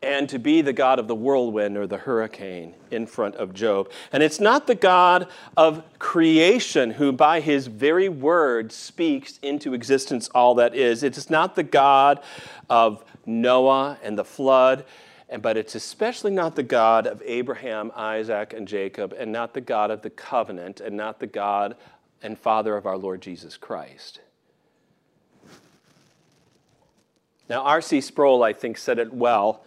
and 0.05 0.29
to 0.29 0.37
be 0.37 0.61
the 0.61 0.71
God 0.71 0.99
of 0.99 1.07
the 1.07 1.15
whirlwind 1.15 1.75
or 1.77 1.87
the 1.87 1.97
hurricane 1.97 2.75
in 2.91 3.07
front 3.07 3.35
of 3.35 3.53
Job. 3.53 3.89
And 4.11 4.21
it's 4.21 4.39
not 4.39 4.67
the 4.67 4.75
God 4.75 5.27
of 5.57 5.83
creation 5.97 6.91
who, 6.91 7.11
by 7.11 7.39
his 7.39 7.65
very 7.65 8.07
word, 8.07 8.71
speaks 8.71 9.39
into 9.41 9.73
existence 9.73 10.29
all 10.35 10.53
that 10.55 10.75
is. 10.75 11.01
It 11.01 11.17
is 11.17 11.31
not 11.31 11.55
the 11.55 11.63
God 11.63 12.21
of 12.69 13.03
Noah 13.25 13.97
and 14.03 14.17
the 14.17 14.25
flood. 14.25 14.85
But 15.41 15.57
it's 15.57 15.75
especially 15.75 16.31
not 16.31 16.55
the 16.55 16.63
God 16.63 17.07
of 17.07 17.21
Abraham, 17.25 17.91
Isaac, 17.95 18.53
and 18.53 18.67
Jacob, 18.67 19.13
and 19.17 19.31
not 19.31 19.53
the 19.53 19.61
God 19.61 19.89
of 19.89 20.01
the 20.01 20.09
covenant, 20.09 20.79
and 20.79 20.95
not 20.95 21.19
the 21.19 21.27
God 21.27 21.75
and 22.21 22.37
Father 22.37 22.77
of 22.77 22.85
our 22.85 22.97
Lord 22.97 23.21
Jesus 23.21 23.57
Christ. 23.57 24.19
Now, 27.49 27.61
R.C. 27.63 28.01
Sproul, 28.01 28.43
I 28.43 28.53
think, 28.53 28.77
said 28.77 28.99
it 28.99 29.13
well 29.13 29.63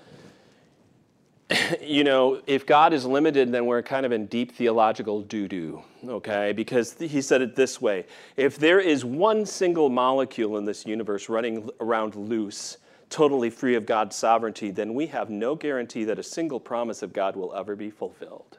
you 1.83 2.05
know, 2.05 2.41
if 2.47 2.67
God 2.67 2.93
is 2.93 3.05
limited, 3.05 3.53
then 3.53 3.67
we're 3.67 3.83
kind 3.83 4.05
of 4.05 4.13
in 4.13 4.27
deep 4.27 4.53
theological 4.53 5.23
doo 5.23 5.49
doo, 5.49 5.83
okay? 6.07 6.53
Because 6.53 6.95
he 6.95 7.23
said 7.23 7.41
it 7.43 7.57
this 7.57 7.81
way 7.81 8.07
if 8.37 8.59
there 8.59 8.81
is 8.81 9.05
one 9.05 9.47
single 9.47 9.89
molecule 9.89 10.59
in 10.59 10.65
this 10.65 10.87
universe 10.87 11.29
running 11.29 11.69
around 11.81 12.15
loose, 12.15 12.79
totally 13.11 13.51
free 13.51 13.75
of 13.75 13.87
God's 13.87 14.17
sovereignty, 14.17 14.71
then 14.71 14.95
we 14.95 15.07
have 15.07 15.31
no 15.31 15.55
guarantee 15.55 16.05
that 16.05 16.19
a 16.19 16.23
single 16.23 16.61
promise 16.61 17.03
of 17.03 17.13
God 17.13 17.37
will 17.37 17.55
ever 17.55 17.75
be 17.75 17.91
fulfilled. 17.91 18.59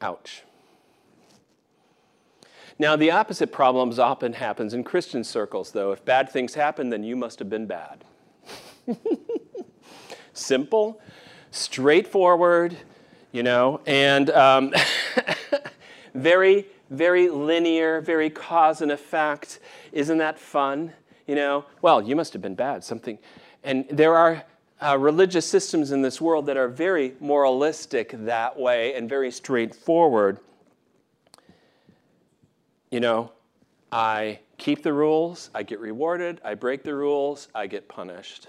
Ouch. 0.00 0.42
Now, 2.78 2.96
the 2.96 3.10
opposite 3.10 3.52
problems 3.52 3.98
often 3.98 4.32
happens 4.32 4.74
in 4.74 4.82
Christian 4.82 5.22
circles, 5.22 5.70
though. 5.70 5.92
If 5.92 6.04
bad 6.04 6.28
things 6.28 6.54
happen, 6.54 6.90
then 6.90 7.04
you 7.04 7.14
must 7.14 7.38
have 7.38 7.48
been 7.48 7.66
bad. 7.66 8.04
simple, 10.32 11.00
straightforward, 11.50 12.76
you 13.32 13.42
know, 13.42 13.80
and 13.86 14.30
um, 14.30 14.74
very, 16.14 16.66
very 16.90 17.28
linear, 17.28 18.00
very 18.00 18.28
cause 18.28 18.82
and 18.82 18.90
effect. 18.92 19.60
Isn't 19.92 20.18
that 20.18 20.38
fun? 20.38 20.92
You 21.26 21.34
know, 21.34 21.64
well, 21.82 22.02
you 22.02 22.16
must 22.16 22.32
have 22.32 22.42
been 22.42 22.54
bad, 22.54 22.84
something. 22.84 23.18
And 23.62 23.86
there 23.90 24.14
are 24.14 24.44
uh, 24.80 24.98
religious 24.98 25.46
systems 25.46 25.90
in 25.90 26.02
this 26.02 26.20
world 26.20 26.46
that 26.46 26.56
are 26.56 26.68
very 26.68 27.14
moralistic 27.20 28.14
that 28.24 28.58
way 28.58 28.94
and 28.94 29.08
very 29.08 29.30
straightforward. 29.30 30.38
You 32.90 33.00
know, 33.00 33.32
I 33.90 34.40
keep 34.58 34.82
the 34.82 34.92
rules, 34.92 35.50
I 35.54 35.62
get 35.62 35.80
rewarded. 35.80 36.40
I 36.44 36.54
break 36.54 36.84
the 36.84 36.94
rules, 36.94 37.48
I 37.54 37.66
get 37.66 37.88
punished. 37.88 38.48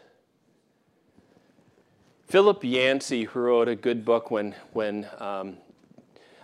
Philip 2.28 2.64
Yancey, 2.64 3.24
who 3.24 3.40
wrote 3.40 3.68
a 3.68 3.76
good 3.76 4.04
book 4.04 4.32
when, 4.32 4.56
when 4.74 5.08
um, 5.20 5.58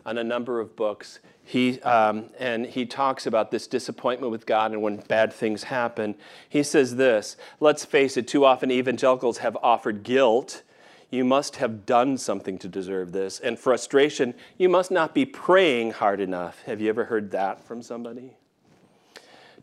on 0.05 0.17
a 0.17 0.23
number 0.23 0.59
of 0.59 0.75
books, 0.75 1.19
he, 1.43 1.81
um, 1.81 2.25
and 2.39 2.65
he 2.65 2.85
talks 2.85 3.25
about 3.25 3.51
this 3.51 3.67
disappointment 3.67 4.31
with 4.31 4.45
God 4.45 4.71
and 4.71 4.81
when 4.81 4.97
bad 4.97 5.33
things 5.33 5.63
happen. 5.63 6.15
He 6.47 6.63
says 6.63 6.95
this 6.95 7.37
Let's 7.59 7.83
face 7.85 8.17
it, 8.17 8.27
too 8.27 8.45
often 8.45 8.71
evangelicals 8.71 9.39
have 9.39 9.57
offered 9.61 10.03
guilt. 10.03 10.63
You 11.09 11.25
must 11.25 11.57
have 11.57 11.85
done 11.85 12.17
something 12.17 12.57
to 12.59 12.69
deserve 12.69 13.11
this. 13.11 13.41
And 13.41 13.59
frustration, 13.59 14.33
you 14.57 14.69
must 14.69 14.91
not 14.91 15.13
be 15.13 15.25
praying 15.25 15.91
hard 15.91 16.21
enough. 16.21 16.61
Have 16.63 16.79
you 16.79 16.87
ever 16.87 17.05
heard 17.05 17.31
that 17.31 17.63
from 17.63 17.81
somebody? 17.81 18.37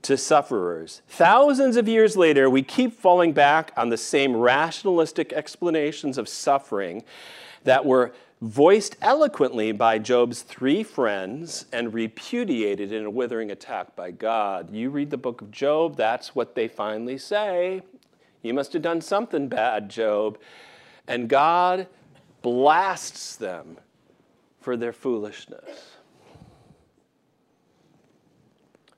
to 0.02 0.16
sufferers. 0.16 1.02
Thousands 1.08 1.76
of 1.76 1.88
years 1.88 2.16
later, 2.16 2.48
we 2.48 2.62
keep 2.62 2.92
falling 2.92 3.32
back 3.32 3.72
on 3.76 3.88
the 3.88 3.96
same 3.96 4.36
rationalistic 4.36 5.32
explanations 5.32 6.18
of 6.18 6.28
suffering 6.28 7.02
that 7.64 7.84
were 7.84 8.12
voiced 8.40 8.96
eloquently 9.02 9.72
by 9.72 9.98
Job's 9.98 10.42
three 10.42 10.82
friends 10.82 11.66
and 11.72 11.92
repudiated 11.92 12.92
in 12.92 13.04
a 13.04 13.10
withering 13.10 13.50
attack 13.50 13.96
by 13.96 14.12
God. 14.12 14.72
You 14.72 14.90
read 14.90 15.10
the 15.10 15.16
book 15.16 15.40
of 15.40 15.50
Job, 15.50 15.96
that's 15.96 16.34
what 16.34 16.54
they 16.54 16.68
finally 16.68 17.18
say. 17.18 17.82
You 18.42 18.54
must 18.54 18.72
have 18.72 18.82
done 18.82 19.00
something 19.00 19.48
bad, 19.48 19.88
Job. 19.88 20.38
And 21.08 21.28
God 21.28 21.88
blasts 22.42 23.34
them 23.36 23.78
for 24.60 24.76
their 24.76 24.92
foolishness. 24.92 25.96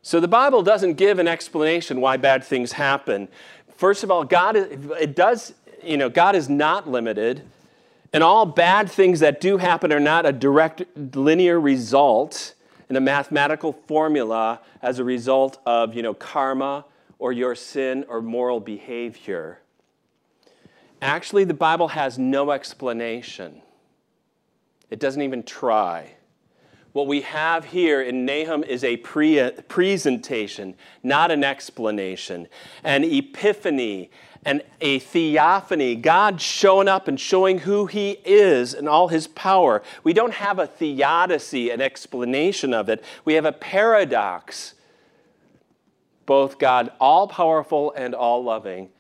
So 0.03 0.21
the 0.21 0.29
Bible 0.29 0.63
doesn't 0.63 0.95
give 0.95 1.19
an 1.19 1.29
explanation 1.29 2.01
why 2.01 2.17
bad 2.17 2.43
things 2.45 2.73
happen. 2.73 3.29
First 3.77 4.03
of 4.03 4.11
all, 4.11 4.25
God 4.25 4.57
it 4.57 5.15
does, 5.15 5.55
you 5.83 5.97
know, 5.97 6.11
God 6.11 6.35
is 6.35 6.49
not 6.49 6.89
limited, 6.89 7.43
and 8.13 8.23
all 8.23 8.47
bad 8.47 8.91
things 8.91 9.21
that 9.21 9.41
do 9.41 9.59
happen 9.59 9.93
are 9.93 10.01
not 10.01 10.27
a 10.27 10.33
direct 10.33 10.83
linear 11.15 11.61
result. 11.61 12.55
in 12.89 12.97
a 12.97 13.01
mathematical 13.01 13.73
formula 13.73 14.61
as 14.83 14.99
a 14.99 15.05
result 15.05 15.59
of, 15.65 15.95
you 15.95 16.03
know, 16.03 16.13
karma 16.13 16.85
or 17.21 17.33
your 17.33 17.55
sin 17.55 18.05
or 18.09 18.21
moral 18.21 18.59
behavior. 18.59 19.61
Actually, 21.01 21.45
the 21.45 21.55
Bible 21.55 21.89
has 21.89 22.19
no 22.19 22.51
explanation. 22.51 23.63
It 24.91 24.99
doesn't 24.99 25.23
even 25.23 25.45
try. 25.45 26.15
What 26.93 27.07
we 27.07 27.21
have 27.21 27.67
here 27.67 28.03
in 28.03 28.27
Nahum 28.27 28.65
is 28.65 28.83
a 28.83 28.97
pre- 28.97 29.53
presentation, 29.69 30.75
not 31.05 31.31
an 31.31 31.45
explanation, 31.45 32.49
an 32.83 33.05
epiphany, 33.05 34.11
and 34.45 34.63
a 34.81 34.99
theophany, 34.99 35.95
God 35.95 36.41
showing 36.41 36.89
up 36.89 37.09
and 37.09 37.21
showing 37.21 37.61
who 37.61 37.87
He 37.87 38.13
is 38.25 38.73
and 38.73 38.89
all 38.89 39.09
His 39.09 39.27
power. 39.27 39.83
We 40.03 40.13
don't 40.13 40.35
have 40.35 40.59
a 40.59 40.67
theodicy, 40.67 41.71
an 41.71 41.81
explanation 41.81 42.73
of 42.73 42.89
it. 42.89 43.05
We 43.25 43.35
have 43.35 43.45
a 43.45 43.53
paradox. 43.53 44.75
Both 46.25 46.59
God 46.59 46.93
all 47.01 47.29
powerful 47.29 47.93
and 47.97 48.15
all 48.15 48.43
loving, 48.43 48.91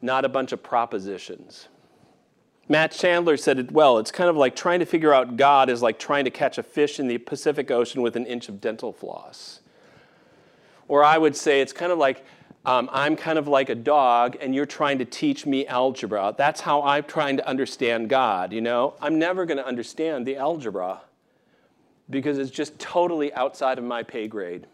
not 0.00 0.24
a 0.24 0.28
bunch 0.28 0.52
of 0.52 0.62
propositions. 0.62 1.68
Matt 2.68 2.92
Chandler 2.92 3.36
said 3.36 3.58
it 3.58 3.72
well. 3.72 3.98
It's 3.98 4.10
kind 4.10 4.30
of 4.30 4.36
like 4.36 4.56
trying 4.56 4.80
to 4.80 4.86
figure 4.86 5.12
out 5.12 5.36
God 5.36 5.68
is 5.68 5.82
like 5.82 5.98
trying 5.98 6.24
to 6.24 6.30
catch 6.30 6.56
a 6.56 6.62
fish 6.62 6.98
in 6.98 7.08
the 7.08 7.18
Pacific 7.18 7.70
Ocean 7.70 8.00
with 8.00 8.16
an 8.16 8.24
inch 8.24 8.48
of 8.48 8.60
dental 8.60 8.92
floss. 8.92 9.60
Or 10.88 11.04
I 11.04 11.18
would 11.18 11.36
say 11.36 11.60
it's 11.60 11.72
kind 11.72 11.92
of 11.92 11.98
like 11.98 12.24
um, 12.66 12.88
I'm 12.92 13.16
kind 13.16 13.38
of 13.38 13.46
like 13.46 13.68
a 13.68 13.74
dog 13.74 14.36
and 14.40 14.54
you're 14.54 14.66
trying 14.66 14.98
to 14.98 15.04
teach 15.04 15.44
me 15.44 15.66
algebra. 15.66 16.34
That's 16.36 16.62
how 16.62 16.82
I'm 16.82 17.04
trying 17.04 17.36
to 17.36 17.46
understand 17.46 18.08
God, 18.08 18.52
you 18.52 18.60
know? 18.60 18.94
I'm 19.02 19.18
never 19.18 19.44
going 19.44 19.58
to 19.58 19.66
understand 19.66 20.26
the 20.26 20.36
algebra 20.36 21.02
because 22.08 22.38
it's 22.38 22.50
just 22.50 22.78
totally 22.78 23.32
outside 23.34 23.78
of 23.78 23.84
my 23.84 24.02
pay 24.02 24.28
grade. 24.28 24.66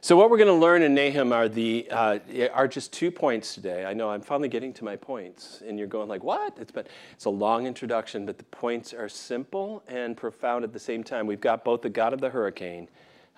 So, 0.00 0.16
what 0.16 0.30
we're 0.30 0.36
going 0.36 0.46
to 0.46 0.54
learn 0.54 0.82
in 0.82 0.94
Nahum 0.94 1.32
are, 1.32 1.48
the, 1.48 1.88
uh, 1.90 2.18
are 2.52 2.68
just 2.68 2.92
two 2.92 3.10
points 3.10 3.54
today. 3.54 3.84
I 3.84 3.92
know 3.92 4.08
I'm 4.08 4.20
finally 4.20 4.48
getting 4.48 4.72
to 4.74 4.84
my 4.84 4.94
points, 4.94 5.64
and 5.66 5.80
you're 5.80 5.88
going 5.88 6.08
like, 6.08 6.22
what? 6.22 6.56
It's, 6.60 6.70
been, 6.70 6.84
it's 7.12 7.24
a 7.24 7.30
long 7.30 7.66
introduction, 7.66 8.24
but 8.24 8.38
the 8.38 8.44
points 8.44 8.94
are 8.94 9.08
simple 9.08 9.82
and 9.88 10.16
profound 10.16 10.62
at 10.62 10.72
the 10.72 10.78
same 10.78 11.02
time. 11.02 11.26
We've 11.26 11.40
got 11.40 11.64
both 11.64 11.82
the 11.82 11.88
God 11.88 12.12
of 12.12 12.20
the 12.20 12.30
hurricane 12.30 12.86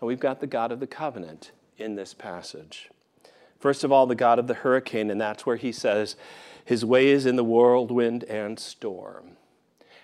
and 0.00 0.06
we've 0.06 0.20
got 0.20 0.40
the 0.40 0.46
God 0.46 0.70
of 0.72 0.80
the 0.80 0.86
covenant 0.86 1.52
in 1.78 1.94
this 1.94 2.14
passage. 2.14 2.90
First 3.58 3.84
of 3.84 3.90
all, 3.90 4.06
the 4.06 4.14
God 4.14 4.38
of 4.38 4.46
the 4.46 4.54
hurricane, 4.54 5.10
and 5.10 5.20
that's 5.20 5.44
where 5.44 5.56
he 5.56 5.72
says, 5.72 6.16
His 6.64 6.84
way 6.84 7.08
is 7.08 7.26
in 7.26 7.36
the 7.36 7.44
whirlwind 7.44 8.24
and 8.24 8.58
storm, 8.58 9.36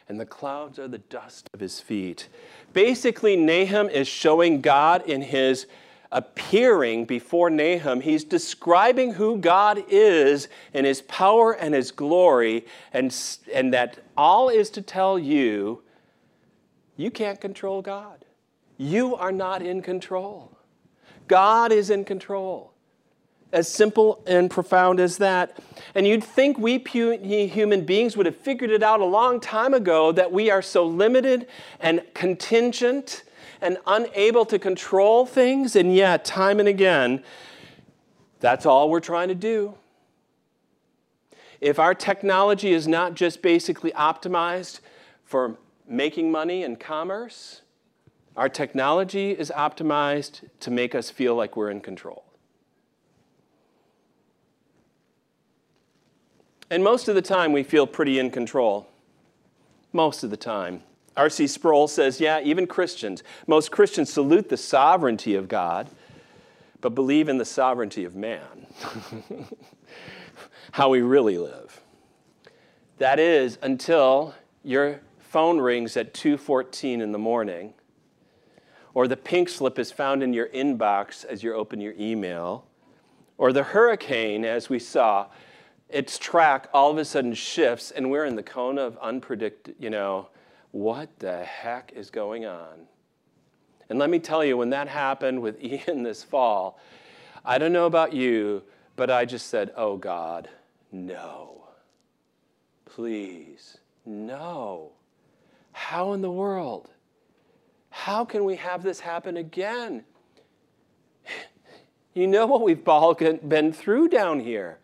and 0.08 0.18
the 0.18 0.26
clouds 0.26 0.78
are 0.78 0.88
the 0.88 0.98
dust 0.98 1.48
of 1.54 1.60
his 1.60 1.80
feet. 1.80 2.28
Basically, 2.72 3.36
Nahum 3.36 3.88
is 3.88 4.08
showing 4.08 4.60
God 4.60 5.02
in 5.08 5.22
his 5.22 5.66
appearing 6.10 7.04
before 7.04 7.50
Nahum. 7.50 8.00
He's 8.00 8.24
describing 8.24 9.14
who 9.14 9.38
God 9.38 9.84
is 9.88 10.48
in 10.72 10.84
his 10.84 11.02
power 11.02 11.52
and 11.52 11.74
his 11.74 11.90
glory, 11.90 12.66
and, 12.92 13.14
and 13.52 13.72
that 13.72 13.98
all 14.16 14.48
is 14.48 14.70
to 14.70 14.82
tell 14.82 15.18
you 15.18 15.82
you 16.96 17.10
can't 17.10 17.40
control 17.40 17.82
God. 17.82 18.24
You 18.76 19.14
are 19.16 19.32
not 19.32 19.62
in 19.62 19.82
control. 19.82 20.53
God 21.28 21.72
is 21.72 21.90
in 21.90 22.04
control. 22.04 22.72
As 23.52 23.68
simple 23.68 24.20
and 24.26 24.50
profound 24.50 24.98
as 24.98 25.18
that. 25.18 25.58
And 25.94 26.08
you'd 26.08 26.24
think 26.24 26.58
we 26.58 26.78
human 26.78 27.84
beings 27.84 28.16
would 28.16 28.26
have 28.26 28.36
figured 28.36 28.70
it 28.70 28.82
out 28.82 29.00
a 29.00 29.04
long 29.04 29.38
time 29.38 29.74
ago 29.74 30.10
that 30.10 30.32
we 30.32 30.50
are 30.50 30.60
so 30.60 30.84
limited 30.84 31.46
and 31.78 32.02
contingent 32.14 33.22
and 33.60 33.78
unable 33.86 34.44
to 34.46 34.58
control 34.58 35.24
things, 35.24 35.76
and 35.76 35.94
yet, 35.94 36.24
time 36.24 36.58
and 36.58 36.68
again, 36.68 37.22
that's 38.40 38.66
all 38.66 38.90
we're 38.90 39.00
trying 39.00 39.28
to 39.28 39.34
do. 39.34 39.74
If 41.60 41.78
our 41.78 41.94
technology 41.94 42.72
is 42.72 42.86
not 42.86 43.14
just 43.14 43.40
basically 43.40 43.92
optimized 43.92 44.80
for 45.24 45.56
making 45.88 46.30
money 46.30 46.62
and 46.62 46.78
commerce, 46.78 47.62
our 48.36 48.48
technology 48.48 49.30
is 49.30 49.52
optimized 49.54 50.48
to 50.60 50.70
make 50.70 50.94
us 50.94 51.10
feel 51.10 51.34
like 51.34 51.56
we're 51.56 51.70
in 51.70 51.80
control. 51.80 52.24
And 56.70 56.82
most 56.82 57.08
of 57.08 57.14
the 57.14 57.22
time, 57.22 57.52
we 57.52 57.62
feel 57.62 57.86
pretty 57.86 58.18
in 58.18 58.30
control. 58.30 58.88
Most 59.92 60.24
of 60.24 60.30
the 60.30 60.36
time. 60.36 60.82
R.C. 61.16 61.46
Sproul 61.46 61.86
says, 61.86 62.20
yeah, 62.20 62.40
even 62.40 62.66
Christians, 62.66 63.22
most 63.46 63.70
Christians 63.70 64.12
salute 64.12 64.48
the 64.48 64.56
sovereignty 64.56 65.36
of 65.36 65.46
God, 65.46 65.88
but 66.80 66.96
believe 66.96 67.28
in 67.28 67.38
the 67.38 67.44
sovereignty 67.44 68.04
of 68.04 68.16
man. 68.16 68.66
How 70.72 70.88
we 70.88 71.02
really 71.02 71.38
live. 71.38 71.80
That 72.98 73.20
is 73.20 73.58
until 73.62 74.34
your 74.64 75.00
phone 75.20 75.60
rings 75.60 75.96
at 75.96 76.12
2:14 76.14 77.00
in 77.00 77.12
the 77.12 77.18
morning 77.18 77.74
or 78.94 79.08
the 79.08 79.16
pink 79.16 79.48
slip 79.48 79.78
is 79.78 79.90
found 79.90 80.22
in 80.22 80.32
your 80.32 80.48
inbox 80.48 81.24
as 81.24 81.42
you 81.42 81.52
open 81.52 81.80
your 81.80 81.94
email, 81.98 82.64
or 83.36 83.52
the 83.52 83.64
hurricane, 83.64 84.44
as 84.44 84.68
we 84.68 84.78
saw, 84.78 85.26
its 85.88 86.18
track 86.18 86.68
all 86.72 86.90
of 86.90 86.98
a 86.98 87.04
sudden 87.04 87.34
shifts, 87.34 87.90
and 87.90 88.10
we're 88.10 88.24
in 88.24 88.36
the 88.36 88.42
cone 88.42 88.78
of 88.78 88.98
unpredicted, 89.00 89.74
you 89.78 89.90
know, 89.90 90.28
what 90.70 91.08
the 91.18 91.44
heck 91.44 91.92
is 91.94 92.10
going 92.10 92.46
on? 92.46 92.86
And 93.88 93.98
let 93.98 94.10
me 94.10 94.18
tell 94.18 94.44
you, 94.44 94.56
when 94.56 94.70
that 94.70 94.88
happened 94.88 95.42
with 95.42 95.62
Ian 95.62 96.02
this 96.02 96.22
fall, 96.22 96.78
I 97.44 97.58
don't 97.58 97.72
know 97.72 97.86
about 97.86 98.12
you, 98.12 98.62
but 98.96 99.10
I 99.10 99.24
just 99.24 99.48
said, 99.48 99.72
oh 99.76 99.96
God, 99.96 100.48
no. 100.90 101.64
Please, 102.86 103.78
no. 104.06 104.92
How 105.72 106.12
in 106.12 106.22
the 106.22 106.30
world? 106.30 106.93
How 107.94 108.24
can 108.24 108.44
we 108.44 108.56
have 108.56 108.82
this 108.82 109.00
happen 109.00 109.36
again? 109.36 110.04
You 112.16 112.28
know 112.28 112.46
what 112.46 112.62
we've 112.62 112.88
all 112.88 113.12
been 113.12 113.72
through 113.72 114.06
down 114.06 114.38
here. 114.38 114.78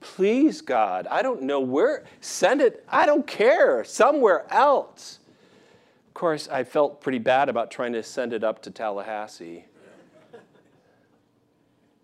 Please, 0.00 0.60
God, 0.60 1.06
I 1.08 1.22
don't 1.22 1.42
know 1.42 1.60
where, 1.60 2.02
send 2.20 2.60
it, 2.60 2.84
I 2.88 3.06
don't 3.06 3.24
care, 3.28 3.84
somewhere 3.84 4.44
else. 4.52 5.20
Of 6.08 6.14
course, 6.14 6.48
I 6.48 6.64
felt 6.64 7.00
pretty 7.00 7.20
bad 7.20 7.48
about 7.48 7.70
trying 7.70 7.92
to 7.92 8.02
send 8.02 8.32
it 8.32 8.42
up 8.42 8.60
to 8.62 8.72
Tallahassee. 8.72 9.66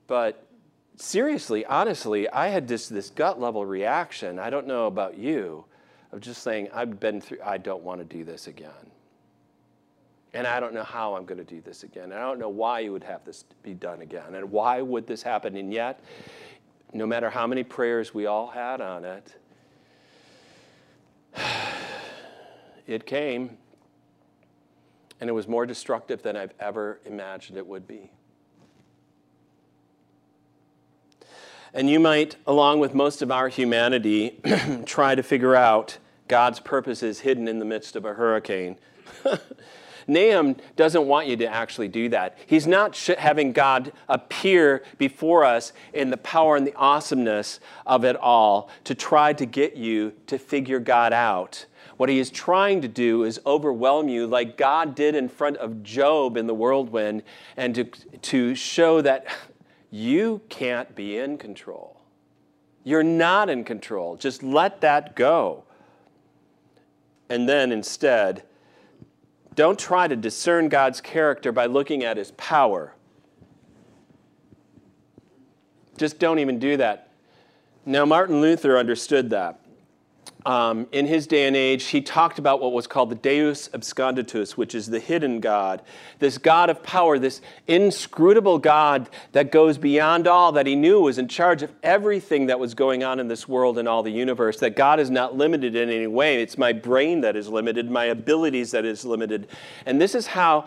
But 0.07 0.47
seriously, 0.95 1.65
honestly, 1.65 2.29
I 2.29 2.47
had 2.47 2.69
just 2.69 2.95
this 2.95 3.11
gut 3.11 3.41
level 3.41 3.67
reaction. 3.67 4.39
I 4.39 4.51
don't 4.51 4.69
know 4.69 4.87
about 4.87 5.19
you, 5.19 5.65
of 6.13 6.21
just 6.21 6.45
saying, 6.45 6.69
I've 6.73 7.01
been 7.01 7.21
through, 7.21 7.39
I 7.45 7.59
don't 7.59 7.83
want 7.83 7.99
to 7.99 8.05
do 8.05 8.23
this 8.23 8.47
again. 8.47 8.93
And 10.35 10.47
I 10.47 10.61
don't 10.61 10.75
know 10.75 10.85
how 10.85 11.15
I'm 11.15 11.25
going 11.25 11.39
to 11.39 11.45
do 11.45 11.61
this 11.61 11.83
again. 11.83 12.05
And 12.05 12.15
I 12.15 12.21
don't 12.21 12.39
know 12.39 12.51
why 12.51 12.81
you 12.81 12.93
would 12.93 13.05
have 13.05 13.25
this 13.25 13.45
be 13.63 13.75
done 13.75 14.03
again. 14.03 14.35
And 14.35 14.51
why 14.51 14.83
would 14.83 15.07
this 15.07 15.23
happen? 15.23 15.57
And 15.57 15.73
yet, 15.73 16.01
no 16.93 17.07
matter 17.07 17.31
how 17.31 17.47
many 17.47 17.65
prayers 17.65 18.13
we 18.13 18.27
all 18.27 18.49
had 18.49 18.81
on 18.81 19.05
it, 19.05 19.35
it 22.87 23.07
came. 23.07 23.57
And 25.21 25.29
it 25.29 25.33
was 25.33 25.49
more 25.49 25.67
destructive 25.67 26.23
than 26.23 26.37
I've 26.37 26.55
ever 26.61 27.01
imagined 27.05 27.59
it 27.59 27.67
would 27.67 27.89
be. 27.89 28.11
And 31.75 31.91
you 31.91 32.01
might, 32.01 32.37
along 32.47 32.81
with 32.81 32.95
most 32.95 33.21
of 33.21 33.31
our 33.31 33.49
humanity, 33.49 34.41
try 34.87 35.15
to 35.15 35.23
figure 35.23 35.55
out 35.55 35.99
God's 36.27 36.61
purposes 36.61 37.21
hidden 37.21 37.49
in 37.49 37.59
the 37.59 37.65
midst 37.65 37.97
of 37.97 38.05
a 38.05 38.15
hurricane. 38.15 38.77
Nahum 40.09 40.57
doesn't 40.75 41.07
want 41.07 41.27
you 41.29 41.37
to 41.37 41.47
actually 41.47 41.89
do 41.89 42.09
that. 42.09 42.37
He's 42.47 42.67
not 42.67 42.97
having 43.19 43.53
God 43.53 43.93
appear 44.09 44.83
before 44.97 45.45
us 45.45 45.73
in 45.93 46.11
the 46.11 46.17
power 46.17 46.57
and 46.57 46.67
the 46.67 46.75
awesomeness 46.75 47.61
of 47.87 48.05
it 48.05 48.17
all 48.17 48.71
to 48.85 48.95
try 48.95 49.35
to 49.35 49.47
get 49.47 49.77
you 49.77 50.15
to 50.27 50.39
figure 50.39 50.81
God 50.81 51.13
out. 51.13 51.67
What 51.99 52.09
he 52.09 52.19
is 52.19 52.31
trying 52.31 52.81
to 52.83 52.89
do 52.89 53.25
is 53.25 53.41
overwhelm 53.45 54.09
you 54.09 54.27
like 54.27 54.57
God 54.57 54.95
did 54.95 55.15
in 55.15 55.29
front 55.29 55.57
of 55.59 55.83
Job 55.83 56.37
in 56.37 56.47
the 56.47 56.55
whirlwind 56.55 57.23
and 57.57 57.75
to, 57.75 57.85
to 57.85 58.55
show 58.55 59.01
that 59.03 59.27
you 59.91 60.41
can't 60.49 60.95
be 60.95 61.19
in 61.19 61.39
control. 61.39 62.01
You're 62.85 63.03
not 63.03 63.51
in 63.51 63.65
control. 63.65 64.17
Just 64.17 64.43
let 64.43 64.81
that 64.81 65.15
go. 65.17 65.65
And 67.29 67.49
then 67.49 67.73
instead, 67.73 68.45
don't 69.59 69.77
try 69.77 70.07
to 70.07 70.15
discern 70.15 70.69
God's 70.69 71.01
character 71.01 71.51
by 71.51 71.67
looking 71.67 72.05
at 72.05 72.17
his 72.17 72.31
power. 72.37 72.95
Just 75.97 76.21
don't 76.21 76.39
even 76.39 76.61
do 76.61 76.77
that. 76.77 77.09
Now, 77.85 78.05
Martin 78.05 78.41
Luther 78.41 78.79
understood 78.79 79.31
that. 79.31 79.61
Um, 80.49 80.87
in 80.93 81.05
his 81.05 81.27
day 81.27 81.47
and 81.47 81.55
age, 81.55 81.85
he 81.85 82.01
talked 82.01 82.39
about 82.39 82.63
what 82.63 82.73
was 82.73 82.87
called 82.87 83.11
the 83.11 83.17
Deus 83.17 83.69
absconditus, 83.69 84.53
which 84.53 84.75
is 84.75 84.87
the 84.87 84.99
hidden 84.99 85.41
God, 85.41 85.83
this 86.21 86.39
God 86.39 86.71
of 86.71 86.83
power, 86.83 87.19
this 87.19 87.43
inscrutable 87.67 88.59
God 88.59 89.11
that 89.33 89.53
goes 89.53 89.77
beyond 89.77 90.27
all, 90.27 90.53
that 90.53 90.67
he 90.67 90.75
knew 90.75 91.03
was 91.03 91.19
in 91.19 91.29
charge 91.29 91.63
of 91.63 91.71
everything 91.83 92.47
that 92.47 92.59
was 92.59 92.73
going 92.73 93.05
on 93.05 93.21
in 93.21 93.29
this 93.29 93.47
world 93.47 93.77
and 93.77 93.87
all 93.87 94.03
the 94.03 94.11
universe, 94.11 94.59
that 94.61 94.75
God 94.75 94.99
is 95.01 95.11
not 95.11 95.37
limited 95.37 95.77
in 95.77 95.91
any 95.91 96.07
way. 96.07 96.41
It's 96.41 96.57
my 96.57 96.73
brain 96.73 97.21
that 97.21 97.37
is 97.37 97.51
limited, 97.51 97.91
my 97.91 98.07
abilities 98.07 98.71
that 98.71 98.87
is 98.87 99.05
limited. 99.05 99.49
And 99.85 100.01
this 100.01 100.15
is 100.15 100.29
how 100.29 100.65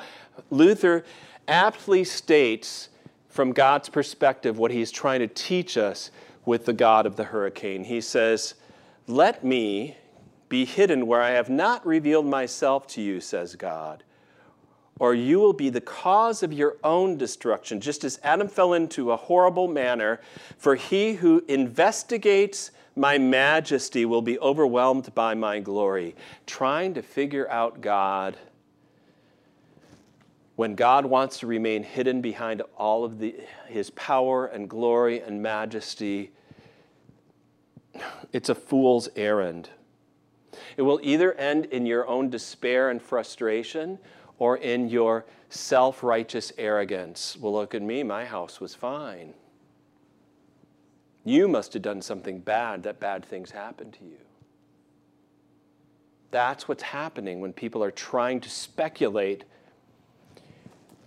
Luther 0.51 1.03
aptly 1.47 2.03
states, 2.03 2.89
from 3.29 3.51
God's 3.51 3.89
perspective, 3.89 4.59
what 4.59 4.69
he's 4.69 4.91
trying 4.91 5.21
to 5.21 5.27
teach 5.27 5.75
us 5.75 6.11
with 6.45 6.65
the 6.65 6.73
God 6.73 7.07
of 7.07 7.15
the 7.15 7.23
hurricane. 7.23 7.83
He 7.83 7.99
says, 7.99 8.53
let 9.07 9.43
me 9.43 9.97
be 10.49 10.65
hidden 10.65 11.07
where 11.07 11.21
I 11.21 11.31
have 11.31 11.49
not 11.49 11.85
revealed 11.85 12.25
myself 12.25 12.85
to 12.87 13.01
you, 13.01 13.21
says 13.21 13.55
God, 13.55 14.03
or 14.99 15.15
you 15.15 15.39
will 15.39 15.53
be 15.53 15.69
the 15.69 15.81
cause 15.81 16.43
of 16.43 16.53
your 16.53 16.77
own 16.83 17.17
destruction, 17.17 17.79
just 17.79 18.03
as 18.03 18.19
Adam 18.21 18.47
fell 18.47 18.73
into 18.73 19.11
a 19.11 19.17
horrible 19.17 19.67
manner. 19.67 20.19
For 20.57 20.75
he 20.75 21.13
who 21.13 21.43
investigates 21.47 22.71
my 22.95 23.17
majesty 23.17 24.05
will 24.05 24.21
be 24.21 24.37
overwhelmed 24.39 25.15
by 25.15 25.33
my 25.33 25.59
glory. 25.59 26.15
Trying 26.45 26.93
to 26.95 27.01
figure 27.01 27.49
out 27.49 27.81
God 27.81 28.37
when 30.55 30.75
God 30.75 31.05
wants 31.05 31.39
to 31.39 31.47
remain 31.47 31.81
hidden 31.81 32.21
behind 32.21 32.61
all 32.77 33.03
of 33.03 33.17
the, 33.17 33.35
his 33.67 33.89
power 33.91 34.45
and 34.45 34.69
glory 34.69 35.21
and 35.21 35.41
majesty 35.41 36.31
it's 38.31 38.49
a 38.49 38.55
fool's 38.55 39.09
errand. 39.15 39.69
It 40.77 40.83
will 40.83 40.99
either 41.03 41.33
end 41.33 41.65
in 41.65 41.85
your 41.85 42.07
own 42.07 42.29
despair 42.29 42.89
and 42.89 43.01
frustration 43.01 43.99
or 44.37 44.57
in 44.57 44.89
your 44.89 45.25
self 45.49 46.03
righteous 46.03 46.51
arrogance. 46.57 47.37
Well, 47.39 47.53
look 47.53 47.75
at 47.75 47.81
me, 47.81 48.03
my 48.03 48.25
house 48.25 48.59
was 48.59 48.73
fine. 48.73 49.33
You 51.23 51.47
must 51.47 51.73
have 51.73 51.83
done 51.83 52.01
something 52.01 52.39
bad 52.39 52.83
that 52.83 52.99
bad 52.99 53.23
things 53.23 53.51
happened 53.51 53.93
to 53.93 54.05
you. 54.05 54.17
That's 56.31 56.67
what's 56.67 56.83
happening 56.83 57.41
when 57.41 57.53
people 57.53 57.83
are 57.83 57.91
trying 57.91 58.39
to 58.41 58.49
speculate 58.49 59.43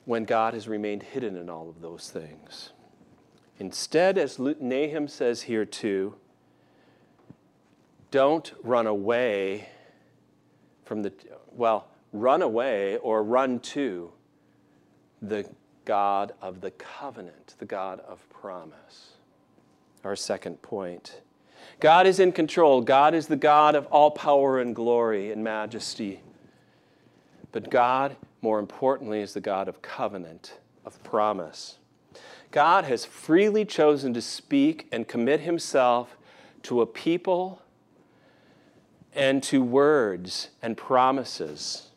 when 0.05 0.25
God 0.25 0.55
has 0.55 0.69
remained 0.69 1.03
hidden 1.03 1.37
in 1.37 1.49
all 1.49 1.69
of 1.69 1.81
those 1.81 2.11
things. 2.11 2.71
Instead, 3.59 4.19
as 4.19 4.39
Nahum 4.39 5.09
says 5.09 5.43
here 5.43 5.65
too, 5.65 6.15
don't 8.15 8.53
run 8.63 8.87
away 8.87 9.69
from 10.85 11.03
the, 11.03 11.13
well, 11.51 11.89
run 12.13 12.43
away 12.43 12.97
or 12.99 13.25
run 13.25 13.59
to 13.59 14.13
the 15.21 15.45
God 15.85 16.33
of 16.41 16.61
the 16.61 16.71
covenant, 16.71 17.57
the 17.59 17.65
God 17.65 17.99
of 18.07 18.25
promise. 18.31 19.15
Our 20.05 20.15
second 20.15 20.63
point. 20.63 21.23
God 21.81 22.07
is 22.07 22.21
in 22.21 22.31
control. 22.31 22.83
God 22.83 23.15
is 23.15 23.27
the 23.27 23.35
God 23.35 23.75
of 23.75 23.87
all 23.87 24.13
power 24.13 24.61
and 24.61 24.77
glory 24.77 25.33
and 25.33 25.43
majesty. 25.43 26.21
But 27.51 27.69
God, 27.69 28.15
more 28.43 28.61
importantly, 28.61 29.23
is 29.23 29.35
the 29.35 29.41
God 29.41 29.67
of 29.67 29.83
covenant, 29.83 30.59
of 30.85 31.03
promise. 31.03 31.79
God 32.53 32.85
has 32.85 33.05
freely 33.05 33.65
chosen 33.65 34.15
to 34.15 34.23
speak 34.23 34.87
and 34.93 35.09
commit 35.09 35.41
himself 35.41 36.17
to 36.63 36.81
a 36.81 36.87
people 36.87 37.61
and 39.15 39.43
to 39.45 39.63
words 39.63 40.51
and 40.63 40.77
promises. 40.77 41.89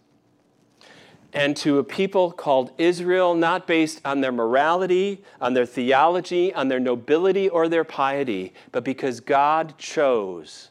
And 1.34 1.56
to 1.58 1.78
a 1.78 1.84
people 1.84 2.32
called 2.32 2.72
Israel, 2.78 3.36
not 3.36 3.68
based 3.68 4.02
on 4.06 4.22
their 4.22 4.32
morality, 4.32 5.24
on 5.42 5.54
their 5.54 5.66
theology, 5.66 6.54
on 6.54 6.68
their 6.68 6.80
nobility, 6.80 7.50
or 7.50 7.68
their 7.68 7.84
piety, 7.84 8.54
but 8.72 8.84
because 8.84 9.20
God 9.20 9.78
chose 9.78 10.70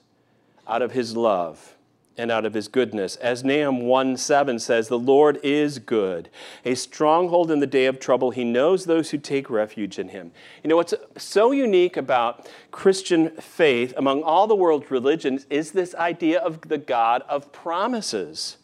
out 0.67 0.83
of 0.83 0.93
his 0.93 1.17
love 1.17 1.76
and 2.18 2.31
out 2.31 2.44
of 2.44 2.55
his 2.55 2.68
goodness. 2.68 3.16
As 3.16 3.44
Nahum 3.44 3.83
1 3.83 4.16
7 4.16 4.59
says, 4.59 4.88
The 4.88 4.98
Lord 4.98 5.38
is 5.42 5.79
good, 5.79 6.29
a 6.64 6.74
stronghold 6.74 7.50
in 7.50 7.61
the 7.61 7.66
day 7.66 7.87
of 7.87 8.00
trouble. 8.00 8.31
He 8.31 8.44
knows 8.44 8.85
those 8.85 9.11
who 9.11 9.18
take 9.18 9.50
refuge 9.50 9.98
in 9.98 10.09
him. 10.09 10.33
You 10.62 10.68
know, 10.68 10.76
what's 10.76 10.94
so 11.16 11.52
unique 11.52 11.96
about 11.96 12.48
Christian 12.70 13.31
faith 13.31 13.94
among 13.96 14.22
all 14.22 14.46
the 14.46 14.55
world's 14.55 14.90
religions 14.90 15.46
is 15.50 15.72
this 15.72 15.94
idea 15.94 16.40
of 16.40 16.61
the 16.62 16.79
God 16.79 17.22
of 17.29 17.52
promises, 17.52 18.57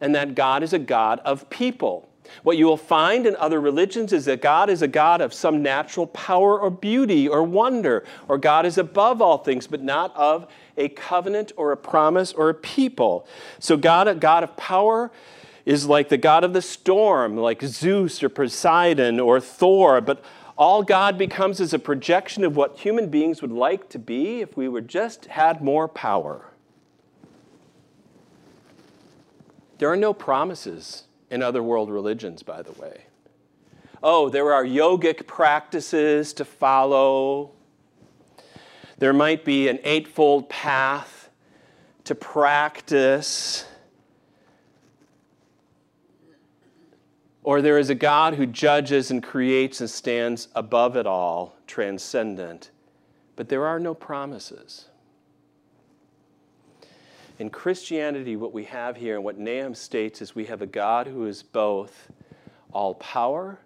and 0.00 0.14
that 0.14 0.34
God 0.34 0.62
is 0.62 0.72
a 0.72 0.78
God 0.78 1.20
of 1.20 1.48
people. 1.50 2.08
What 2.42 2.56
you 2.56 2.66
will 2.66 2.76
find 2.76 3.26
in 3.26 3.36
other 3.36 3.60
religions 3.60 4.12
is 4.12 4.24
that 4.24 4.40
God 4.40 4.70
is 4.70 4.82
a 4.82 4.88
God 4.88 5.20
of 5.20 5.34
some 5.34 5.62
natural 5.62 6.06
power 6.06 6.58
or 6.58 6.70
beauty 6.70 7.28
or 7.28 7.42
wonder, 7.42 8.04
or 8.28 8.38
God 8.38 8.64
is 8.66 8.78
above 8.78 9.20
all 9.20 9.38
things, 9.38 9.66
but 9.66 9.82
not 9.82 10.14
of 10.16 10.46
a 10.76 10.88
covenant 10.88 11.52
or 11.56 11.72
a 11.72 11.76
promise 11.76 12.32
or 12.32 12.48
a 12.48 12.54
people. 12.54 13.26
So, 13.58 13.76
God, 13.76 14.08
a 14.08 14.14
God 14.14 14.44
of 14.44 14.56
power, 14.56 15.10
is 15.64 15.86
like 15.86 16.08
the 16.08 16.16
God 16.16 16.42
of 16.44 16.52
the 16.52 16.62
storm, 16.62 17.36
like 17.36 17.62
Zeus 17.62 18.22
or 18.22 18.28
Poseidon 18.28 19.20
or 19.20 19.40
Thor, 19.40 20.00
but 20.00 20.22
all 20.56 20.82
God 20.82 21.16
becomes 21.16 21.60
is 21.60 21.72
a 21.72 21.78
projection 21.78 22.44
of 22.44 22.56
what 22.56 22.78
human 22.78 23.08
beings 23.08 23.42
would 23.42 23.52
like 23.52 23.88
to 23.90 23.98
be 23.98 24.40
if 24.40 24.56
we 24.56 24.68
were 24.68 24.80
just 24.80 25.26
had 25.26 25.62
more 25.62 25.88
power. 25.88 26.50
There 29.78 29.90
are 29.90 29.96
no 29.96 30.12
promises 30.12 31.04
in 31.32 31.42
other 31.42 31.62
world 31.62 31.90
religions, 31.90 32.42
by 32.42 32.60
the 32.60 32.72
way. 32.72 33.06
Oh, 34.02 34.28
there 34.28 34.52
are 34.52 34.64
yogic 34.64 35.26
practices 35.26 36.34
to 36.34 36.44
follow. 36.44 37.52
There 38.98 39.14
might 39.14 39.42
be 39.42 39.68
an 39.68 39.78
eightfold 39.82 40.50
path 40.50 41.30
to 42.04 42.14
practice. 42.14 43.64
Or 47.42 47.62
there 47.62 47.78
is 47.78 47.88
a 47.88 47.94
God 47.94 48.34
who 48.34 48.44
judges 48.46 49.10
and 49.10 49.22
creates 49.22 49.80
and 49.80 49.88
stands 49.88 50.48
above 50.54 50.96
it 50.96 51.06
all, 51.06 51.56
transcendent. 51.66 52.70
But 53.36 53.48
there 53.48 53.64
are 53.64 53.80
no 53.80 53.94
promises. 53.94 54.90
In 57.38 57.50
Christianity, 57.50 58.36
what 58.36 58.52
we 58.52 58.64
have 58.64 58.96
here 58.96 59.16
and 59.16 59.24
what 59.24 59.38
Nahum 59.38 59.74
states 59.74 60.20
is 60.20 60.34
we 60.34 60.46
have 60.46 60.62
a 60.62 60.66
God 60.66 61.06
who 61.06 61.26
is 61.26 61.42
both 61.42 62.10
all 62.72 62.94
power 62.94 63.58